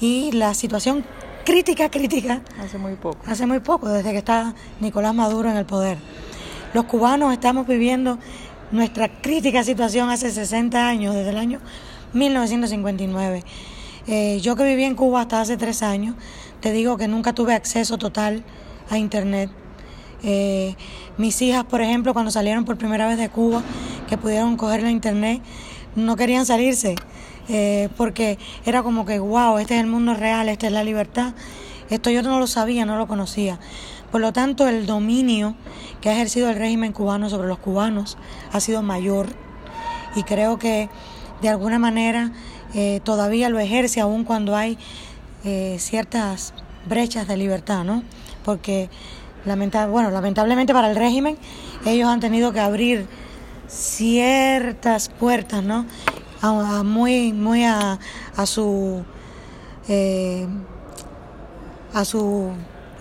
y 0.00 0.32
la 0.32 0.54
situación 0.54 1.04
crítica, 1.44 1.90
crítica. 1.90 2.42
Hace 2.58 2.78
muy 2.78 2.96
poco. 2.96 3.18
Hace 3.26 3.46
muy 3.46 3.60
poco, 3.60 3.88
desde 3.88 4.10
que 4.10 4.18
está 4.18 4.54
Nicolás 4.80 5.14
Maduro 5.14 5.50
en 5.50 5.56
el 5.56 5.66
poder. 5.66 5.98
Los 6.72 6.84
cubanos 6.84 7.32
estamos 7.32 7.66
viviendo 7.66 8.18
nuestra 8.72 9.08
crítica 9.08 9.62
situación 9.62 10.10
hace 10.10 10.30
60 10.30 10.88
años, 10.88 11.14
desde 11.14 11.30
el 11.30 11.38
año 11.38 11.60
1959. 12.14 13.44
Eh, 14.06 14.40
yo 14.40 14.56
que 14.56 14.64
viví 14.64 14.84
en 14.84 14.94
Cuba 14.94 15.22
hasta 15.22 15.40
hace 15.40 15.56
tres 15.56 15.82
años, 15.82 16.14
te 16.60 16.72
digo 16.72 16.96
que 16.96 17.08
nunca 17.08 17.32
tuve 17.32 17.54
acceso 17.54 17.98
total 17.98 18.44
a 18.90 18.98
Internet. 18.98 19.50
Eh, 20.22 20.74
mis 21.18 21.40
hijas, 21.42 21.64
por 21.64 21.82
ejemplo, 21.82 22.12
cuando 22.14 22.30
salieron 22.30 22.64
por 22.64 22.78
primera 22.78 23.06
vez 23.06 23.18
de 23.18 23.28
Cuba, 23.28 23.62
que 24.08 24.16
pudieron 24.16 24.56
coger 24.56 24.82
la 24.82 24.90
Internet, 24.90 25.42
no 25.96 26.16
querían 26.16 26.46
salirse, 26.46 26.96
eh, 27.48 27.88
porque 27.96 28.38
era 28.64 28.82
como 28.82 29.04
que, 29.04 29.18
wow, 29.18 29.58
este 29.58 29.74
es 29.74 29.80
el 29.80 29.86
mundo 29.86 30.14
real, 30.14 30.48
esta 30.48 30.66
es 30.66 30.72
la 30.72 30.84
libertad. 30.84 31.34
Esto 31.90 32.10
yo 32.10 32.22
no 32.22 32.38
lo 32.38 32.46
sabía, 32.46 32.86
no 32.86 32.96
lo 32.96 33.06
conocía. 33.06 33.58
Por 34.10 34.20
lo 34.20 34.32
tanto, 34.32 34.68
el 34.68 34.86
dominio 34.86 35.54
que 36.00 36.08
ha 36.08 36.12
ejercido 36.12 36.48
el 36.48 36.56
régimen 36.56 36.92
cubano 36.92 37.28
sobre 37.28 37.48
los 37.48 37.58
cubanos 37.58 38.16
ha 38.52 38.60
sido 38.60 38.82
mayor 38.82 39.26
y 40.14 40.22
creo 40.22 40.58
que 40.58 40.88
de 41.44 41.50
alguna 41.50 41.78
manera 41.78 42.32
eh, 42.72 43.02
todavía 43.04 43.50
lo 43.50 43.58
ejerce 43.58 44.00
aún 44.00 44.24
cuando 44.24 44.56
hay 44.56 44.78
eh, 45.44 45.76
ciertas 45.78 46.54
brechas 46.88 47.28
de 47.28 47.36
libertad, 47.36 47.84
¿no? 47.84 48.02
Porque 48.46 48.88
bueno, 49.90 50.10
lamentablemente 50.10 50.72
para 50.72 50.88
el 50.88 50.96
régimen 50.96 51.36
ellos 51.84 52.08
han 52.08 52.20
tenido 52.20 52.50
que 52.54 52.60
abrir 52.60 53.06
ciertas 53.68 55.10
puertas, 55.10 55.62
¿no? 55.62 55.84
A, 56.40 56.82
muy, 56.82 57.34
muy 57.34 57.64
a, 57.64 57.98
a 58.36 58.46
su 58.46 59.04
eh, 59.86 60.46
a 61.92 62.06
su 62.06 62.52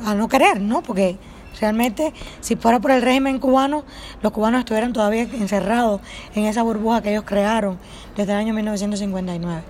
a 0.05 0.15
no 0.15 0.27
querer, 0.27 0.59
¿no? 0.59 0.81
Porque 0.81 1.17
realmente 1.59 2.13
si 2.41 2.55
fuera 2.55 2.79
por 2.79 2.91
el 2.91 3.01
régimen 3.01 3.39
cubano, 3.39 3.83
los 4.21 4.31
cubanos 4.31 4.59
estuvieran 4.59 4.93
todavía 4.93 5.23
encerrados 5.23 6.01
en 6.35 6.45
esa 6.45 6.63
burbuja 6.63 7.01
que 7.01 7.11
ellos 7.11 7.23
crearon 7.25 7.77
desde 8.15 8.31
el 8.31 8.37
año 8.37 8.53
1959. 8.53 9.63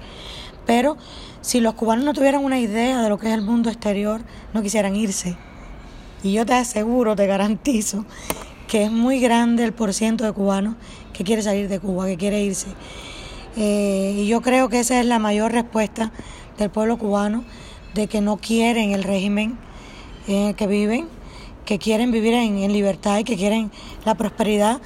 Pero 0.65 0.97
si 1.41 1.59
los 1.59 1.73
cubanos 1.73 2.05
no 2.05 2.13
tuvieran 2.13 2.43
una 2.43 2.59
idea 2.59 3.01
de 3.01 3.09
lo 3.09 3.17
que 3.17 3.27
es 3.27 3.33
el 3.33 3.41
mundo 3.41 3.69
exterior, 3.69 4.21
no 4.53 4.61
quisieran 4.61 4.95
irse. 4.95 5.35
Y 6.23 6.31
yo 6.31 6.45
te 6.45 6.53
aseguro, 6.53 7.15
te 7.15 7.27
garantizo, 7.27 8.05
que 8.67 8.85
es 8.85 8.91
muy 8.91 9.19
grande 9.19 9.63
el 9.65 9.73
porciento 9.73 10.23
de 10.23 10.31
cubanos 10.31 10.75
que 11.11 11.23
quiere 11.23 11.41
salir 11.41 11.67
de 11.67 11.79
Cuba, 11.79 12.07
que 12.07 12.17
quiere 12.17 12.41
irse. 12.41 12.67
Eh, 13.55 14.15
y 14.17 14.27
yo 14.27 14.41
creo 14.41 14.69
que 14.69 14.79
esa 14.79 14.99
es 14.99 15.05
la 15.05 15.19
mayor 15.19 15.51
respuesta 15.51 16.11
del 16.57 16.69
pueblo 16.69 16.97
cubano, 16.97 17.43
de 17.93 18.07
que 18.07 18.21
no 18.21 18.37
quieren 18.37 18.91
el 18.91 19.03
régimen 19.03 19.57
en 20.27 20.47
el 20.47 20.55
que 20.55 20.65
viven, 20.65 21.07
que 21.65 21.79
quieren 21.79 22.11
vivir 22.11 22.33
en, 22.33 22.73
libertad 22.73 23.19
y 23.19 23.23
que 23.23 23.37
quieren 23.37 23.71
la 24.05 24.15
prosperidad 24.15 24.81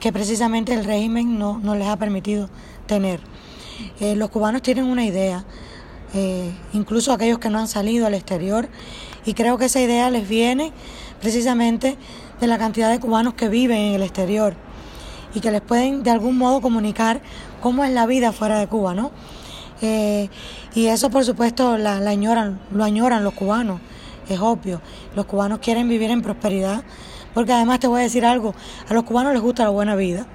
que 0.00 0.12
precisamente 0.12 0.74
el 0.74 0.84
régimen 0.84 1.38
no, 1.38 1.60
les 1.74 1.86
ha 1.86 1.96
permitido 1.96 2.48
tener. 2.86 3.20
Eh, 4.00 4.16
los 4.16 4.30
cubanos 4.30 4.62
tienen 4.62 4.84
una 4.84 5.04
idea, 5.04 5.44
eh, 6.14 6.50
incluso 6.72 7.12
aquellos 7.12 7.38
que 7.38 7.50
no 7.50 7.58
han 7.58 7.68
salido 7.68 8.06
al 8.06 8.14
exterior, 8.14 8.68
y 9.24 9.34
creo 9.34 9.58
que 9.58 9.66
esa 9.66 9.80
idea 9.80 10.10
les 10.10 10.28
viene 10.28 10.72
precisamente 11.20 11.96
de 12.40 12.46
la 12.46 12.58
cantidad 12.58 12.90
de 12.90 12.98
cubanos 12.98 13.34
que 13.34 13.48
viven 13.48 13.78
en 13.78 13.94
el 13.94 14.02
exterior 14.02 14.54
y 15.34 15.40
que 15.40 15.52
les 15.52 15.60
pueden 15.60 16.02
de 16.02 16.10
algún 16.10 16.36
modo 16.36 16.60
comunicar 16.60 17.20
cómo 17.60 17.84
es 17.84 17.92
la 17.92 18.06
vida 18.06 18.32
fuera 18.32 18.58
de 18.58 18.66
Cuba, 18.66 18.94
¿no? 18.94 19.12
Eh, 19.80 20.28
y 20.74 20.86
eso 20.86 21.10
por 21.10 21.24
supuesto 21.24 21.78
la, 21.78 22.00
la 22.00 22.10
añoran, 22.10 22.60
lo 22.72 22.84
añoran 22.84 23.24
los 23.24 23.34
cubanos 23.34 23.80
es 24.28 24.40
obvio. 24.40 24.80
Los 25.14 25.26
cubanos 25.26 25.58
quieren 25.58 25.88
vivir 25.88 26.10
en 26.10 26.22
prosperidad, 26.22 26.82
porque 27.34 27.52
además 27.52 27.80
te 27.80 27.86
voy 27.86 28.00
a 28.00 28.02
decir 28.02 28.24
algo, 28.24 28.54
a 28.88 28.94
los 28.94 29.04
cubanos 29.04 29.32
les 29.32 29.42
gusta 29.42 29.64
la 29.64 29.70
buena 29.70 29.96
vida, 29.96 30.26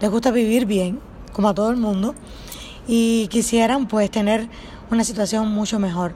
les 0.00 0.10
gusta 0.10 0.30
vivir 0.30 0.66
bien, 0.66 1.00
como 1.32 1.48
a 1.48 1.54
todo 1.54 1.70
el 1.70 1.76
mundo, 1.76 2.14
y 2.86 3.28
quisieran 3.28 3.86
pues 3.86 4.10
tener 4.10 4.48
una 4.90 5.04
situación 5.04 5.48
mucho 5.48 5.78
mejor. 5.78 6.14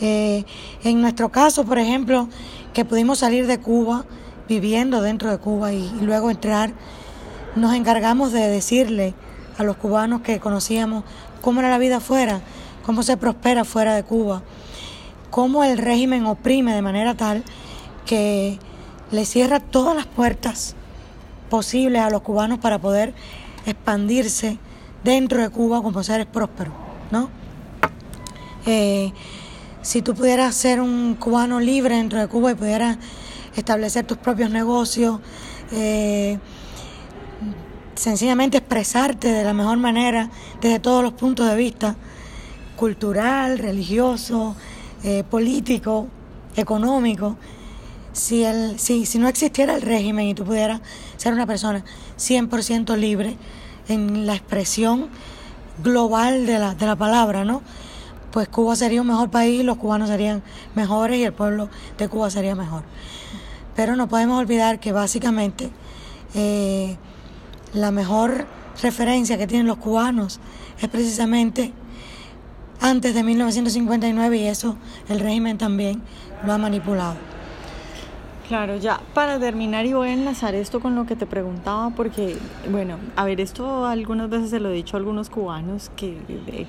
Eh, 0.00 0.44
en 0.82 1.00
nuestro 1.00 1.30
caso, 1.30 1.64
por 1.64 1.78
ejemplo, 1.78 2.28
que 2.72 2.84
pudimos 2.84 3.20
salir 3.20 3.46
de 3.46 3.58
Cuba, 3.58 4.04
viviendo 4.48 5.00
dentro 5.00 5.30
de 5.30 5.38
Cuba 5.38 5.72
y, 5.72 5.78
y 6.00 6.04
luego 6.04 6.30
entrar, 6.30 6.72
nos 7.56 7.74
encargamos 7.74 8.32
de 8.32 8.48
decirle 8.48 9.14
a 9.56 9.62
los 9.62 9.76
cubanos 9.76 10.22
que 10.22 10.40
conocíamos 10.40 11.04
cómo 11.40 11.60
era 11.60 11.70
la 11.70 11.78
vida 11.78 11.98
afuera, 11.98 12.40
cómo 12.84 13.04
se 13.04 13.16
prospera 13.16 13.64
fuera 13.64 13.94
de 13.94 14.02
Cuba 14.02 14.42
cómo 15.34 15.64
el 15.64 15.78
régimen 15.78 16.26
oprime 16.26 16.76
de 16.76 16.80
manera 16.80 17.16
tal 17.16 17.42
que 18.06 18.56
le 19.10 19.24
cierra 19.24 19.58
todas 19.58 19.96
las 19.96 20.06
puertas 20.06 20.76
posibles 21.50 22.02
a 22.02 22.08
los 22.08 22.22
cubanos 22.22 22.60
para 22.60 22.78
poder 22.78 23.12
expandirse 23.66 24.58
dentro 25.02 25.42
de 25.42 25.48
Cuba 25.48 25.82
como 25.82 26.04
seres 26.04 26.26
prósperos, 26.26 26.72
¿no? 27.10 27.30
Eh, 28.64 29.12
si 29.82 30.02
tú 30.02 30.14
pudieras 30.14 30.54
ser 30.54 30.80
un 30.80 31.16
cubano 31.16 31.58
libre 31.58 31.96
dentro 31.96 32.20
de 32.20 32.28
Cuba 32.28 32.52
y 32.52 32.54
pudieras 32.54 32.98
establecer 33.56 34.06
tus 34.06 34.18
propios 34.18 34.50
negocios, 34.52 35.18
eh, 35.72 36.38
sencillamente 37.96 38.58
expresarte 38.58 39.32
de 39.32 39.42
la 39.42 39.52
mejor 39.52 39.78
manera 39.78 40.30
desde 40.60 40.78
todos 40.78 41.02
los 41.02 41.14
puntos 41.14 41.48
de 41.48 41.56
vista, 41.56 41.96
cultural, 42.76 43.58
religioso, 43.58 44.54
eh, 45.04 45.22
político, 45.22 46.08
económico, 46.56 47.36
si, 48.12 48.44
el, 48.44 48.78
si, 48.78 49.06
si 49.06 49.18
no 49.18 49.28
existiera 49.28 49.74
el 49.74 49.82
régimen 49.82 50.26
y 50.28 50.34
tú 50.34 50.44
pudieras 50.44 50.80
ser 51.16 51.34
una 51.34 51.46
persona 51.46 51.84
100% 52.18 52.96
libre 52.96 53.36
en 53.88 54.26
la 54.26 54.34
expresión 54.34 55.08
global 55.82 56.46
de 56.46 56.58
la, 56.58 56.74
de 56.74 56.86
la 56.86 56.96
palabra, 56.96 57.44
¿no? 57.44 57.62
Pues 58.30 58.48
Cuba 58.48 58.74
sería 58.76 59.00
un 59.00 59.08
mejor 59.08 59.30
país, 59.30 59.64
los 59.64 59.76
cubanos 59.76 60.08
serían 60.08 60.42
mejores 60.74 61.18
y 61.18 61.24
el 61.24 61.32
pueblo 61.32 61.68
de 61.98 62.08
Cuba 62.08 62.30
sería 62.30 62.54
mejor. 62.54 62.82
Pero 63.76 63.96
no 63.96 64.08
podemos 64.08 64.40
olvidar 64.40 64.80
que 64.80 64.92
básicamente 64.92 65.70
eh, 66.34 66.96
la 67.74 67.90
mejor 67.90 68.46
referencia 68.82 69.38
que 69.38 69.46
tienen 69.46 69.66
los 69.66 69.76
cubanos 69.76 70.40
es 70.80 70.88
precisamente 70.88 71.72
antes 72.80 73.14
de 73.14 73.22
1959 73.22 74.36
y 74.36 74.46
eso 74.46 74.76
el 75.08 75.20
régimen 75.20 75.58
también 75.58 76.02
lo 76.44 76.52
ha 76.52 76.58
manipulado. 76.58 77.16
Claro, 78.48 78.76
ya 78.76 79.00
para 79.14 79.38
terminar 79.38 79.86
y 79.86 79.94
voy 79.94 80.08
a 80.08 80.12
enlazar 80.12 80.54
esto 80.54 80.78
con 80.78 80.94
lo 80.94 81.06
que 81.06 81.16
te 81.16 81.24
preguntaba 81.24 81.88
porque, 81.90 82.36
bueno, 82.70 82.98
a 83.16 83.24
ver, 83.24 83.40
esto 83.40 83.86
algunas 83.86 84.28
veces 84.28 84.50
se 84.50 84.60
lo 84.60 84.68
he 84.68 84.74
dicho 84.74 84.96
a 84.96 84.98
algunos 84.98 85.30
cubanos 85.30 85.90
que, 85.96 86.18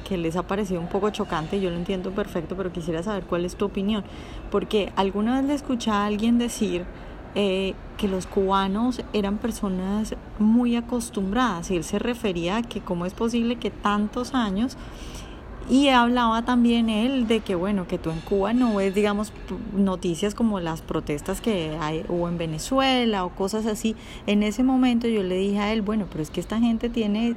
que 0.08 0.18
les 0.18 0.38
ha 0.38 0.44
parecido 0.44 0.80
un 0.80 0.88
poco 0.88 1.10
chocante, 1.10 1.60
yo 1.60 1.70
lo 1.70 1.76
entiendo 1.76 2.12
perfecto, 2.12 2.56
pero 2.56 2.72
quisiera 2.72 3.04
saber 3.04 3.26
cuál 3.26 3.44
es 3.44 3.58
tu 3.58 3.66
opinión, 3.66 4.06
porque 4.52 4.94
alguna 4.96 5.36
vez 5.36 5.48
le 5.48 5.54
escuché 5.54 5.92
a 5.92 6.06
alguien 6.06 6.38
decir 6.38 6.86
eh, 7.38 7.74
que 7.98 8.08
los 8.08 8.26
cubanos 8.26 9.02
eran 9.12 9.38
personas 9.38 10.16
muy 10.40 10.78
acostumbradas 10.78 11.70
y 11.72 11.76
él 11.76 11.84
se 11.84 12.00
refería 12.00 12.56
a 12.56 12.62
que 12.62 12.80
cómo 12.80 13.06
es 13.06 13.14
posible 13.14 13.58
que 13.58 13.72
tantos 13.72 14.34
años 14.34 14.78
y 15.70 15.90
hablaba 15.90 16.44
también 16.44 16.90
él 16.90 17.28
de 17.28 17.40
que, 17.40 17.56
bueno, 17.56 17.88
que 17.88 17.98
tú 17.98 18.12
en 18.12 18.20
Cuba 18.20 18.54
no 18.54 18.76
ves, 18.76 18.94
digamos, 18.94 19.34
noticias 19.76 20.36
como 20.36 20.60
las 20.60 20.82
protestas 20.82 21.42
que 21.42 21.76
hay, 21.80 22.06
hubo 22.08 22.30
en 22.30 22.38
Venezuela 22.38 23.26
o 23.26 23.30
cosas 23.30 23.66
así. 23.66 23.96
En 24.28 24.44
ese 24.44 24.64
momento 24.64 25.08
yo 25.08 25.24
le 25.24 25.36
dije 25.36 25.60
a 25.60 25.74
él, 25.74 25.82
bueno, 25.82 26.06
pero 26.10 26.22
es 26.22 26.30
que 26.30 26.40
esta 26.40 26.60
gente 26.60 26.90
tiene, 26.90 27.36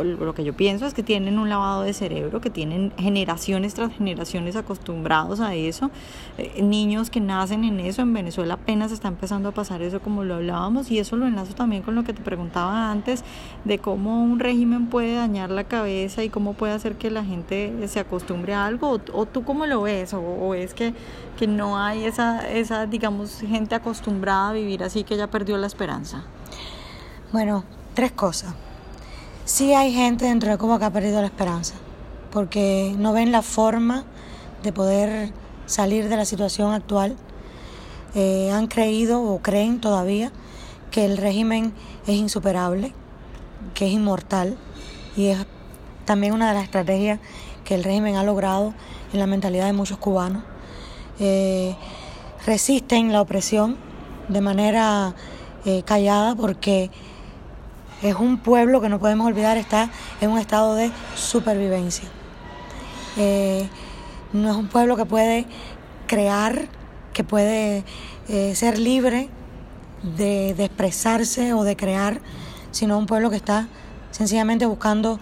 lo 0.00 0.34
que 0.34 0.42
yo 0.42 0.54
pienso 0.54 0.86
es 0.86 0.94
que 0.94 1.04
tienen 1.04 1.38
un 1.38 1.48
lavado 1.48 1.82
de 1.82 1.92
cerebro, 1.92 2.40
que 2.40 2.50
tienen 2.50 2.92
generaciones 2.98 3.74
tras 3.74 3.92
generaciones 3.92 4.56
acostumbrados 4.56 5.40
a 5.40 5.54
eso, 5.54 5.90
eh, 6.36 6.60
niños 6.62 7.10
que 7.10 7.20
nacen 7.20 7.62
en 7.64 7.78
eso, 7.78 8.02
en 8.02 8.12
Venezuela 8.12 8.54
apenas 8.54 8.90
está 8.90 9.08
empezando 9.08 9.50
a 9.50 9.52
pasar 9.52 9.82
eso 9.82 10.00
como 10.00 10.24
lo 10.24 10.34
hablábamos 10.34 10.90
y 10.90 10.98
eso 10.98 11.16
lo 11.16 11.26
enlazo 11.26 11.54
también 11.54 11.82
con 11.82 11.94
lo 11.94 12.02
que 12.02 12.12
te 12.12 12.22
preguntaba 12.22 12.90
antes 12.90 13.22
de 13.64 13.78
cómo 13.78 14.22
un 14.22 14.40
régimen 14.40 14.86
puede 14.86 15.14
dañar 15.14 15.50
la 15.50 15.64
cabeza 15.64 16.24
y 16.24 16.28
cómo 16.28 16.54
puede 16.54 16.72
hacer 16.72 16.96
que 16.96 17.10
la 17.10 17.24
gente 17.24 17.67
se 17.86 18.00
acostumbre 18.00 18.54
a 18.54 18.66
algo 18.66 19.00
o, 19.12 19.26
tú 19.26 19.44
cómo 19.44 19.66
lo 19.66 19.82
ves 19.82 20.14
o, 20.14 20.54
es 20.54 20.74
que, 20.74 20.94
que 21.38 21.46
no 21.46 21.78
hay 21.78 22.04
esa, 22.04 22.48
esa, 22.48 22.86
digamos, 22.86 23.40
gente 23.40 23.74
acostumbrada 23.74 24.50
a 24.50 24.52
vivir 24.52 24.82
así 24.82 25.04
que 25.04 25.16
ya 25.16 25.26
perdió 25.28 25.56
la 25.58 25.66
esperanza? 25.66 26.24
Bueno, 27.32 27.64
tres 27.94 28.12
cosas. 28.12 28.54
Sí 29.44 29.72
hay 29.74 29.92
gente 29.92 30.26
dentro 30.26 30.50
de 30.50 30.58
Cuba 30.58 30.78
que 30.78 30.84
ha 30.84 30.92
perdido 30.92 31.20
la 31.20 31.26
esperanza 31.26 31.74
porque 32.30 32.94
no 32.98 33.12
ven 33.12 33.32
la 33.32 33.42
forma 33.42 34.04
de 34.62 34.72
poder 34.72 35.32
salir 35.66 36.08
de 36.08 36.16
la 36.16 36.24
situación 36.24 36.72
actual. 36.72 37.16
Eh, 38.14 38.50
han 38.50 38.66
creído 38.66 39.22
o 39.22 39.40
creen 39.40 39.80
todavía 39.80 40.32
que 40.90 41.04
el 41.04 41.16
régimen 41.16 41.72
es 42.06 42.16
insuperable, 42.16 42.94
que 43.74 43.86
es 43.86 43.92
inmortal 43.92 44.56
y 45.16 45.26
es 45.26 45.46
también 46.04 46.32
una 46.32 46.48
de 46.48 46.54
las 46.54 46.64
estrategias 46.64 47.20
que 47.68 47.74
el 47.74 47.84
régimen 47.84 48.16
ha 48.16 48.22
logrado 48.22 48.72
en 49.12 49.20
la 49.20 49.26
mentalidad 49.26 49.66
de 49.66 49.74
muchos 49.74 49.98
cubanos. 49.98 50.42
eh, 51.20 51.76
resisten 52.46 53.12
la 53.12 53.20
opresión 53.20 53.76
de 54.28 54.40
manera 54.40 55.14
eh, 55.66 55.82
callada 55.82 56.34
porque 56.34 56.90
es 58.00 58.14
un 58.14 58.38
pueblo 58.38 58.80
que 58.80 58.88
no 58.88 58.98
podemos 58.98 59.26
olvidar 59.26 59.58
está 59.58 59.90
en 60.22 60.30
un 60.30 60.38
estado 60.38 60.76
de 60.76 60.90
supervivencia. 61.14 62.08
Eh, 63.18 63.68
no 64.32 64.50
es 64.50 64.56
un 64.56 64.68
pueblo 64.68 64.96
que 64.96 65.04
puede 65.04 65.44
crear, 66.06 66.68
que 67.12 67.22
puede 67.22 67.84
ser 68.54 68.78
libre 68.78 69.28
de, 70.16 70.54
de 70.54 70.64
expresarse 70.64 71.52
o 71.52 71.64
de 71.64 71.76
crear, 71.76 72.22
sino 72.70 72.96
un 72.96 73.04
pueblo 73.04 73.28
que 73.28 73.36
está 73.36 73.68
sencillamente 74.10 74.64
buscando 74.64 75.20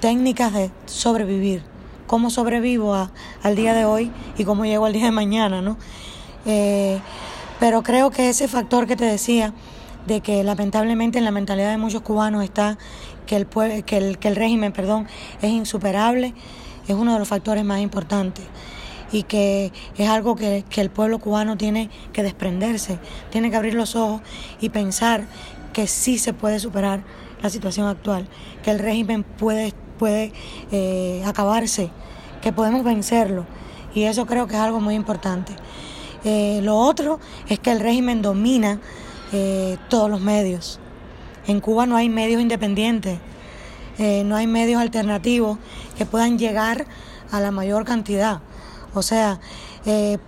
técnicas 0.00 0.52
de 0.54 0.72
sobrevivir. 0.86 1.73
Cómo 2.06 2.30
sobrevivo 2.30 2.94
al 3.42 3.56
día 3.56 3.74
de 3.74 3.84
hoy 3.84 4.10
y 4.36 4.44
cómo 4.44 4.64
llego 4.64 4.86
al 4.86 4.92
día 4.92 5.06
de 5.06 5.10
mañana, 5.10 5.62
¿no? 5.62 5.76
Eh, 6.46 7.00
pero 7.60 7.82
creo 7.82 8.10
que 8.10 8.28
ese 8.28 8.48
factor 8.48 8.86
que 8.86 8.96
te 8.96 9.04
decía, 9.04 9.54
de 10.06 10.20
que 10.20 10.44
lamentablemente 10.44 11.18
en 11.18 11.24
la 11.24 11.30
mentalidad 11.30 11.70
de 11.70 11.78
muchos 11.78 12.02
cubanos 12.02 12.44
está 12.44 12.78
que 13.26 13.36
el, 13.36 13.46
que 13.84 13.96
el, 13.96 14.18
que 14.18 14.28
el 14.28 14.36
régimen 14.36 14.72
perdón, 14.72 15.06
es 15.40 15.50
insuperable, 15.50 16.34
es 16.86 16.94
uno 16.94 17.14
de 17.14 17.18
los 17.18 17.28
factores 17.28 17.64
más 17.64 17.80
importantes 17.80 18.44
y 19.12 19.22
que 19.22 19.72
es 19.96 20.08
algo 20.08 20.36
que, 20.36 20.64
que, 20.68 20.80
el 20.80 20.90
pueblo 20.90 21.18
cubano 21.18 21.56
tiene 21.56 21.88
que 22.12 22.22
desprenderse, 22.22 22.98
tiene 23.30 23.50
que 23.50 23.56
abrir 23.56 23.74
los 23.74 23.96
ojos 23.96 24.22
y 24.60 24.70
pensar 24.70 25.24
que 25.72 25.86
sí 25.86 26.18
se 26.18 26.32
puede 26.32 26.58
superar 26.58 27.02
la 27.42 27.50
situación 27.50 27.86
actual, 27.86 28.26
que 28.62 28.70
el 28.70 28.78
régimen 28.78 29.22
puede 29.22 29.72
puede 29.94 30.32
eh, 30.72 31.22
acabarse, 31.26 31.90
que 32.42 32.52
podemos 32.52 32.84
vencerlo. 32.84 33.46
Y 33.94 34.04
eso 34.04 34.26
creo 34.26 34.46
que 34.46 34.54
es 34.54 34.60
algo 34.60 34.80
muy 34.80 34.94
importante. 34.94 35.54
Eh, 36.24 36.60
lo 36.62 36.76
otro 36.76 37.20
es 37.48 37.58
que 37.58 37.70
el 37.70 37.80
régimen 37.80 38.22
domina 38.22 38.80
eh, 39.32 39.78
todos 39.88 40.10
los 40.10 40.20
medios. 40.20 40.80
En 41.46 41.60
Cuba 41.60 41.86
no 41.86 41.96
hay 41.96 42.08
medios 42.08 42.40
independientes, 42.40 43.18
no 43.98 44.34
hay 44.34 44.46
medios 44.48 44.80
alternativos 44.80 45.58
que 45.96 46.04
puedan 46.04 46.36
llegar 46.36 46.86
a 47.30 47.40
la 47.40 47.50
mayor 47.52 47.84
cantidad. 47.84 48.40
O 48.94 49.02
sea, 49.02 49.38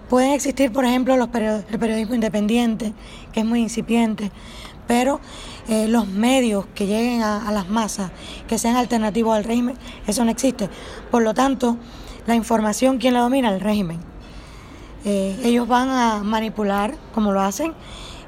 pueden 0.08 0.32
existir, 0.32 0.70
por 0.72 0.84
ejemplo, 0.84 1.16
los 1.16 1.30
el 1.34 1.78
periodismo 1.78 2.14
independiente, 2.14 2.92
que 3.32 3.40
es 3.40 3.46
muy 3.46 3.62
incipiente, 3.62 4.30
pero 4.86 5.20
eh, 5.68 5.88
los 5.88 6.06
medios 6.06 6.64
que 6.74 6.86
lleguen 6.86 7.22
a, 7.22 7.50
las 7.50 7.68
masas, 7.68 8.12
que 8.46 8.58
sean 8.58 8.76
alternativos 8.76 9.36
al 9.36 9.44
régimen, 9.44 9.76
eso 10.06 10.24
no 10.24 10.30
existe. 10.30 10.70
Por 11.10 11.22
lo 11.22 11.34
tanto, 11.34 11.76
la 12.26 12.34
información, 12.34 12.98
¿quién 12.98 13.14
la 13.14 13.20
domina? 13.20 13.52
El 13.52 13.60
régimen. 13.60 13.98
Eh, 15.04 15.38
ellos 15.44 15.66
van 15.66 15.88
a 15.88 16.22
manipular, 16.22 16.94
como 17.14 17.32
lo 17.32 17.40
hacen, 17.40 17.74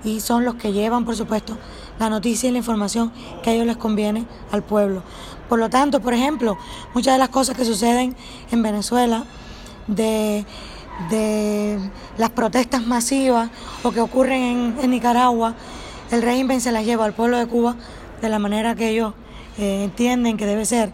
y 0.04 0.20
son 0.20 0.44
los 0.44 0.54
que 0.56 0.72
llevan, 0.72 1.04
por 1.04 1.16
supuesto, 1.16 1.56
la 1.98 2.08
noticia 2.08 2.48
y 2.48 2.52
la 2.52 2.58
información 2.58 3.12
que 3.42 3.50
a 3.50 3.52
ellos 3.52 3.66
les 3.66 3.76
conviene 3.76 4.26
al 4.52 4.62
pueblo. 4.62 5.02
Por 5.48 5.58
lo 5.58 5.70
tanto, 5.70 6.00
por 6.00 6.14
ejemplo, 6.14 6.58
muchas 6.94 7.14
de 7.14 7.18
las 7.18 7.30
cosas 7.30 7.56
que 7.56 7.64
suceden 7.64 8.16
en 8.50 8.62
Venezuela, 8.62 9.24
de, 9.86 10.44
las 12.18 12.30
protestas 12.30 12.84
masivas 12.84 13.48
o 13.84 13.92
que 13.92 14.00
ocurren 14.00 14.76
en 14.80 14.90
Nicaragua, 14.90 15.54
el 16.10 16.22
régimen 16.22 16.60
se 16.60 16.72
las 16.72 16.84
lleva 16.84 17.04
al 17.04 17.12
pueblo 17.12 17.38
de 17.38 17.46
Cuba 17.46 17.76
de 18.20 18.28
la 18.28 18.38
manera 18.38 18.74
que 18.74 18.88
ellos 18.88 19.14
eh, 19.58 19.84
entienden 19.84 20.36
que 20.36 20.46
debe 20.46 20.64
ser, 20.64 20.92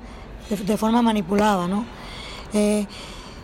de, 0.49 0.77
forma 0.77 1.03
manipulada, 1.03 1.69
¿no? 1.69 1.85
Eh, 2.53 2.87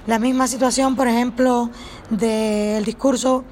la 0.06 0.18
misma 0.18 0.46
situación, 0.46 0.96
por 0.96 1.08
ejemplo, 1.08 1.70
del 2.10 2.84
discurso 2.84 3.44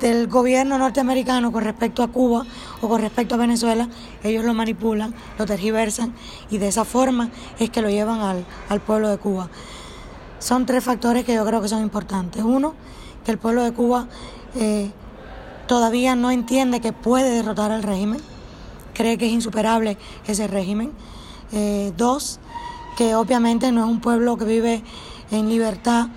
del 0.00 0.26
gobierno 0.26 0.78
norteamericano 0.78 1.52
con 1.52 1.62
respecto 1.62 2.02
a 2.02 2.08
Cuba 2.08 2.44
o 2.80 2.88
con 2.88 3.00
respecto 3.00 3.36
a 3.36 3.38
Venezuela, 3.38 3.88
ellos 4.24 4.44
lo 4.44 4.52
manipulan, 4.52 5.14
lo 5.38 5.46
tergiversan 5.46 6.12
y 6.50 6.58
de 6.58 6.68
esa 6.68 6.84
forma 6.84 7.30
es 7.60 7.70
que 7.70 7.82
lo 7.82 7.88
llevan 7.88 8.20
al, 8.20 8.44
al 8.68 8.80
pueblo 8.80 9.08
de 9.08 9.18
Cuba. 9.18 9.48
Son 10.40 10.66
tres 10.66 10.82
factores 10.82 11.24
que 11.24 11.34
yo 11.34 11.46
creo 11.46 11.62
que 11.62 11.68
son 11.68 11.82
importantes. 11.82 12.42
Uno, 12.42 12.74
que 13.24 13.30
el 13.30 13.38
pueblo 13.38 13.62
de 13.62 13.72
Cuba 13.72 14.08
eh, 14.56 14.90
todavía 15.66 16.14
no 16.14 16.30
entiende 16.30 16.80
que 16.80 16.92
puede 16.92 17.30
derrotar 17.30 17.72
al 17.72 17.82
régimen, 17.82 18.20
cree 18.94 19.18
que 19.18 19.26
es 19.26 19.32
insuperable 19.32 19.98
ese 20.26 20.46
régimen. 20.46 20.92
Eh, 21.52 21.92
dos, 21.96 22.40
que 22.96 23.14
obviamente 23.14 23.72
no 23.72 23.84
es 23.84 23.90
un 23.90 24.00
pueblo 24.00 24.36
que 24.36 24.44
vive 24.44 24.82
en 25.30 25.48
libertad 25.48 26.08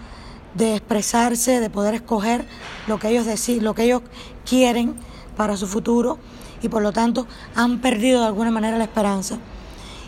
de 0.54 0.76
expresarse, 0.76 1.60
de 1.60 1.70
poder 1.70 1.96
escoger 1.96 2.46
lo 2.88 3.00
que 3.00 3.10
ellos 3.10 3.26
deciden, 3.26 3.64
lo 3.64 3.76
que 3.76 3.84
ellos 3.84 4.02
quieren 4.46 4.96
para 5.36 5.58
su 5.58 5.68
futuro 5.68 6.18
y 6.62 6.70
por 6.70 6.82
lo 6.82 6.94
tanto 6.94 7.28
han 7.56 7.80
perdido 7.80 8.22
de 8.22 8.28
alguna 8.28 8.52
manera 8.52 8.78
la 8.78 8.86
esperanza. 8.86 9.38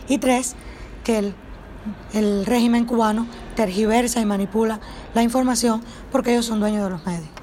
Y 0.08 0.20
tres, 0.20 0.56
que 1.04 1.18
el, 1.20 1.36
el 2.14 2.46
régimen 2.46 2.86
cubano 2.86 3.28
tergiversa 3.56 4.22
y 4.22 4.26
manipula 4.26 4.80
la 5.14 5.24
información 5.24 5.82
porque 6.12 6.32
ellos 6.32 6.46
son 6.46 6.60
dueños 6.60 6.84
de 6.84 6.90
los 6.90 7.06
medios. 7.06 7.37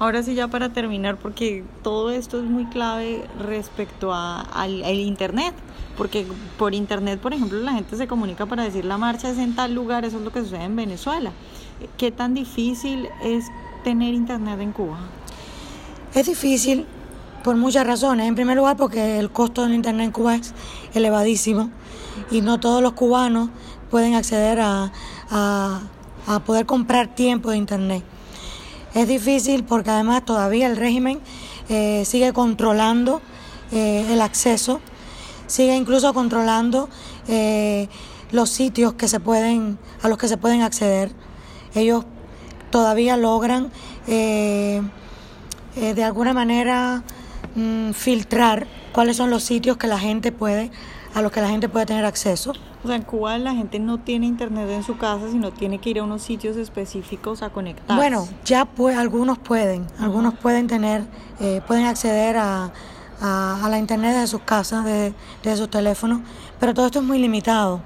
Ahora 0.00 0.22
sí, 0.22 0.34
ya 0.34 0.46
para 0.46 0.68
terminar, 0.68 1.16
porque 1.16 1.64
todo 1.82 2.10
esto 2.10 2.38
es 2.38 2.44
muy 2.44 2.66
clave 2.66 3.24
respecto 3.40 4.12
a, 4.12 4.42
al, 4.42 4.84
Internet, 5.00 5.54
porque 5.96 6.24
por 6.56 6.72
Internet, 6.72 7.18
por 7.18 7.34
ejemplo, 7.34 7.58
la 7.58 7.72
gente 7.72 7.96
se 7.96 8.06
comunica 8.06 8.46
para 8.46 8.62
decir 8.62 8.84
la 8.84 8.96
marcha 8.96 9.28
es 9.28 9.38
en 9.38 9.56
tal 9.56 9.74
lugar, 9.74 10.04
eso 10.04 10.18
es 10.18 10.22
lo 10.22 10.30
que 10.30 10.42
sucede 10.42 10.62
en 10.62 10.76
Venezuela. 10.76 11.32
¿Qué 11.96 12.12
tan 12.12 12.32
difícil 12.32 13.08
es 13.24 13.46
tener 13.82 14.14
Internet 14.14 14.60
en 14.60 14.70
Cuba? 14.70 14.98
Es 16.14 16.26
difícil 16.26 16.86
por 17.42 17.56
muchas 17.56 17.84
razones. 17.84 18.28
En 18.28 18.36
primer 18.36 18.56
lugar, 18.56 18.76
porque 18.76 19.18
el 19.18 19.30
costo 19.30 19.64
del 19.64 19.74
Internet 19.74 20.06
en 20.06 20.12
Cuba 20.12 20.36
es 20.36 20.54
elevadísimo 20.94 21.70
y 22.30 22.40
no 22.40 22.60
todos 22.60 22.82
los 22.82 22.92
cubanos 22.92 23.50
pueden 23.90 24.14
acceder 24.14 24.60
a, 24.60 24.92
a, 25.28 25.80
a 26.28 26.40
poder 26.40 26.66
comprar 26.66 27.16
tiempo 27.16 27.50
de 27.50 27.56
Internet. 27.56 28.04
Es 28.98 29.06
difícil 29.06 29.62
porque 29.62 29.90
además 29.90 30.24
todavía 30.24 30.66
el 30.66 30.76
régimen 30.76 31.20
eh, 31.68 32.02
sigue 32.04 32.32
controlando 32.32 33.22
eh, 33.70 34.04
el 34.10 34.20
acceso, 34.20 34.80
sigue 35.46 35.76
incluso 35.76 36.12
controlando 36.12 36.88
eh, 37.28 37.86
los 38.32 38.50
sitios 38.50 38.94
que 38.94 39.06
se 39.06 39.20
pueden, 39.20 39.78
a 40.02 40.08
los 40.08 40.18
que 40.18 40.26
se 40.26 40.36
pueden 40.36 40.62
acceder. 40.62 41.12
Ellos 41.76 42.06
todavía 42.70 43.16
logran 43.16 43.70
de 44.08 44.82
alguna 46.04 46.32
manera 46.32 47.04
mm, 47.54 47.92
filtrar 47.92 48.66
cuáles 48.90 49.16
son 49.16 49.30
los 49.30 49.44
sitios 49.44 49.76
que 49.76 49.86
la 49.86 50.00
gente 50.00 50.32
puede, 50.32 50.72
a 51.14 51.22
los 51.22 51.32
que 51.32 51.40
la 51.40 51.48
gente 51.48 51.68
puede 51.68 51.86
tener 51.86 52.04
acceso. 52.04 52.52
O 52.84 52.86
sea, 52.86 52.96
en 52.96 53.02
Cuba 53.02 53.38
la 53.38 53.54
gente 53.54 53.78
no 53.78 53.98
tiene 53.98 54.26
internet 54.26 54.68
en 54.70 54.82
su 54.82 54.96
casa, 54.96 55.30
sino 55.30 55.50
tiene 55.50 55.78
que 55.78 55.90
ir 55.90 55.98
a 55.98 56.04
unos 56.04 56.22
sitios 56.22 56.56
específicos 56.56 57.42
a 57.42 57.50
conectar. 57.50 57.96
Bueno, 57.96 58.28
ya 58.44 58.64
pues 58.64 58.96
algunos 58.96 59.38
pueden, 59.38 59.86
algunos 59.98 60.34
pueden 60.34 60.66
tener, 60.66 61.02
eh, 61.40 61.60
pueden 61.66 61.86
acceder 61.86 62.36
a, 62.36 62.70
la 63.20 63.78
internet 63.78 64.16
de 64.16 64.26
sus 64.28 64.42
casas, 64.42 64.84
de, 64.84 65.12
de 65.42 65.56
sus 65.56 65.68
teléfonos, 65.68 66.20
pero 66.60 66.72
todo 66.72 66.86
esto 66.86 67.00
es 67.00 67.04
muy 67.04 67.18
limitado. 67.18 67.80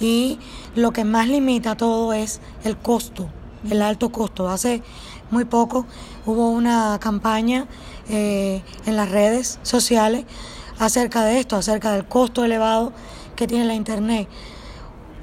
Y 0.00 0.38
lo 0.74 0.92
que 0.92 1.04
más 1.04 1.28
limita 1.28 1.76
todo 1.76 2.12
es 2.12 2.40
el 2.64 2.76
costo, 2.76 3.28
el 3.70 3.82
alto 3.82 4.10
costo. 4.10 4.48
Hace 4.48 4.82
muy 5.30 5.44
poco 5.44 5.86
hubo 6.26 6.50
una 6.50 6.98
campaña 7.00 7.66
eh, 8.08 8.62
en 8.86 8.96
las 8.96 9.10
redes 9.10 9.58
sociales 9.62 10.24
acerca 10.78 11.24
de 11.24 11.40
esto, 11.40 11.56
acerca 11.56 11.92
del 11.92 12.06
costo 12.06 12.44
elevado 12.44 12.92
que 13.36 13.46
tiene 13.46 13.64
la 13.64 13.74
Internet. 13.74 14.28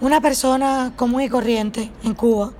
Una 0.01 0.21
persona 0.21 0.93
común 0.95 1.21
y 1.21 1.29
corriente 1.29 1.91
en 2.03 2.13
Cuba 2.13 2.51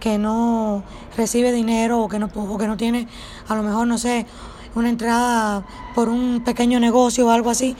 que 0.00 0.18
no 0.18 0.82
recibe 1.16 1.50
dinero 1.52 2.00
o 2.00 2.08
que 2.08 2.18
no, 2.18 2.28
o 2.34 2.58
que 2.58 2.66
no 2.66 2.76
tiene, 2.76 3.08
a 3.48 3.54
lo 3.54 3.62
mejor, 3.62 3.86
no 3.86 3.96
sé, 3.96 4.26
una 4.74 4.90
entrada 4.90 5.64
por 5.94 6.08
un 6.08 6.42
pequeño 6.44 6.78
negocio 6.80 7.26
o 7.26 7.30
algo 7.30 7.48
así, 7.48 7.74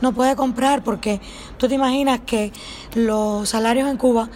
no 0.00 0.12
puede 0.12 0.36
comprar 0.36 0.82
porque 0.82 1.20
tú 1.56 1.68
te 1.68 1.74
imaginas 1.74 2.20
que 2.20 2.52
los 2.94 3.48
salarios 3.48 3.88
en 3.88 3.96
Cuba 3.96 4.28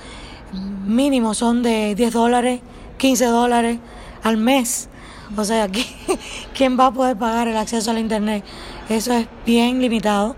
mínimo 0.86 1.34
son 1.34 1.62
de 1.62 1.94
10 1.94 2.12
dólares, 2.12 2.60
15 2.98 3.26
dólares 3.26 3.78
al 4.22 4.36
mes. 4.36 4.88
O 5.36 5.44
sea, 5.44 5.68
¿quién 6.54 6.78
va 6.78 6.86
a 6.86 6.92
poder 6.92 7.16
pagar 7.16 7.48
el 7.48 7.56
acceso 7.56 7.90
al 7.90 7.98
Internet? 7.98 8.44
Eso 8.88 9.12
es 9.14 9.26
bien 9.46 9.80
limitado 9.80 10.36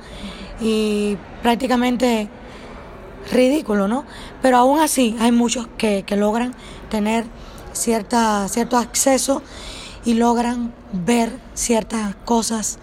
y 0.60 1.16
prácticamente 1.42 2.28
ridículo, 3.32 3.88
¿no? 3.88 4.04
Pero 4.42 4.58
aún 4.58 4.78
así 4.78 5.16
hay 5.20 5.32
muchos 5.32 5.66
que, 5.76 6.04
logran 6.16 6.54
tener 6.90 7.24
cierta, 7.72 8.48
cierto 8.48 8.76
acceso 8.76 9.42
y 10.04 10.14
logran 10.14 10.72
ver 10.92 11.36
ciertas 11.54 12.14
cosas 12.24 12.78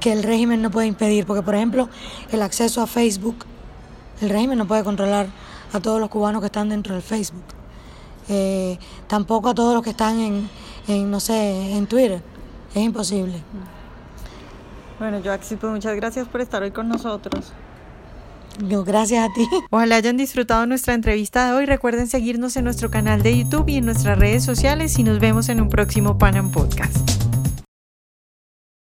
que 0.00 0.12
el 0.12 0.22
régimen 0.22 0.62
no 0.62 0.70
puede 0.70 0.86
impedir, 0.86 1.26
porque 1.26 1.42
por 1.42 1.54
ejemplo 1.54 1.88
el 2.32 2.42
acceso 2.42 2.80
a 2.80 2.86
Facebook, 2.86 3.44
el 4.20 4.30
régimen 4.30 4.58
no 4.58 4.66
puede 4.66 4.84
controlar 4.84 5.28
a 5.72 5.80
todos 5.80 6.00
los 6.00 6.08
cubanos 6.08 6.40
que 6.40 6.46
están 6.46 6.70
dentro 6.70 6.94
del 6.94 7.02
Facebook. 7.02 7.44
eh, 8.30 8.78
tampoco 9.06 9.48
a 9.48 9.54
todos 9.54 9.74
los 9.74 9.82
que 9.82 9.90
están 9.90 10.20
en, 10.20 10.50
en, 10.86 11.10
no 11.10 11.20
sé, 11.20 11.72
en 11.72 11.86
Twitter. 11.86 12.22
Es 12.74 12.82
imposible. 12.82 13.42
Bueno, 14.98 15.20
Joaxi, 15.22 15.56
pues 15.56 15.72
muchas 15.72 15.94
gracias 15.96 16.26
por 16.28 16.40
estar 16.40 16.62
hoy 16.62 16.70
con 16.70 16.88
nosotros. 16.88 17.52
Yo, 18.66 18.84
gracias 18.84 19.28
a 19.28 19.32
ti. 19.32 19.46
Ojalá 19.70 19.96
hayan 19.96 20.16
disfrutado 20.16 20.66
nuestra 20.66 20.94
entrevista 20.94 21.46
de 21.46 21.56
hoy. 21.56 21.66
Recuerden 21.66 22.08
seguirnos 22.08 22.56
en 22.56 22.64
nuestro 22.64 22.90
canal 22.90 23.22
de 23.22 23.38
YouTube 23.38 23.68
y 23.68 23.76
en 23.76 23.84
nuestras 23.84 24.18
redes 24.18 24.44
sociales 24.44 24.98
y 24.98 25.04
nos 25.04 25.20
vemos 25.20 25.48
en 25.48 25.60
un 25.60 25.68
próximo 25.68 26.18
Panam 26.18 26.50
Podcast. 26.50 27.27